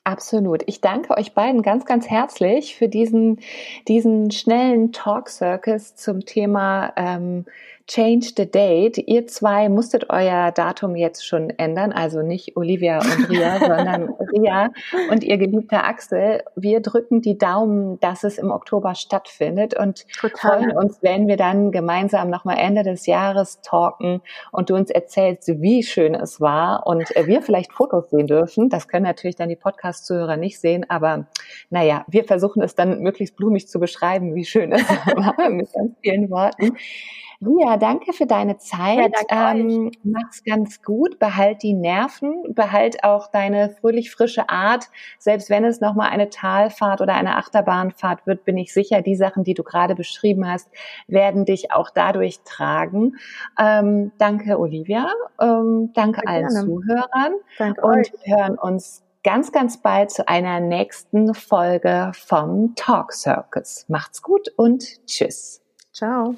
[0.05, 0.63] Absolut.
[0.67, 3.41] Ich danke euch beiden ganz, ganz herzlich für diesen,
[3.89, 7.45] diesen schnellen Talk Circus zum Thema ähm,
[7.89, 8.99] Change the Date.
[8.99, 14.69] Ihr zwei musstet euer Datum jetzt schon ändern, also nicht Olivia und Ria, sondern Ria
[15.11, 16.45] und ihr geliebter Axel.
[16.55, 20.59] Wir drücken die Daumen, dass es im Oktober stattfindet und Total.
[20.59, 24.21] freuen uns, wenn wir dann gemeinsam nochmal Ende des Jahres talken
[24.53, 28.69] und du uns erzählst, wie schön es war und wir vielleicht Fotos sehen dürfen.
[28.69, 31.27] Das können natürlich dann die Podcast-Zuhörer nicht sehen, aber
[31.71, 34.87] naja, wir versuchen es dann möglichst blumig zu beschreiben, wie schön es
[35.17, 36.77] war mit ganz vielen Worten.
[37.41, 39.13] Ria, danke für deine Zeit.
[39.31, 44.87] Ja, ähm, mach's ganz gut, behalt die Nerven, behalt auch deine fröhlich frische Art.
[45.21, 49.45] Selbst wenn es nochmal eine Talfahrt oder eine Achterbahnfahrt wird, bin ich sicher, die Sachen,
[49.45, 50.69] die du gerade beschrieben hast,
[51.07, 53.17] werden dich auch dadurch tragen.
[53.57, 55.07] Ähm, danke, Olivia.
[55.41, 56.65] Ähm, danke Sehr allen gerne.
[56.65, 57.33] Zuhörern.
[57.57, 58.13] Danke und euch.
[58.25, 63.85] hören uns ganz, ganz bald zu einer nächsten Folge vom Talk Circus.
[63.89, 65.63] Macht's gut und tschüss.
[65.99, 66.33] Ciao.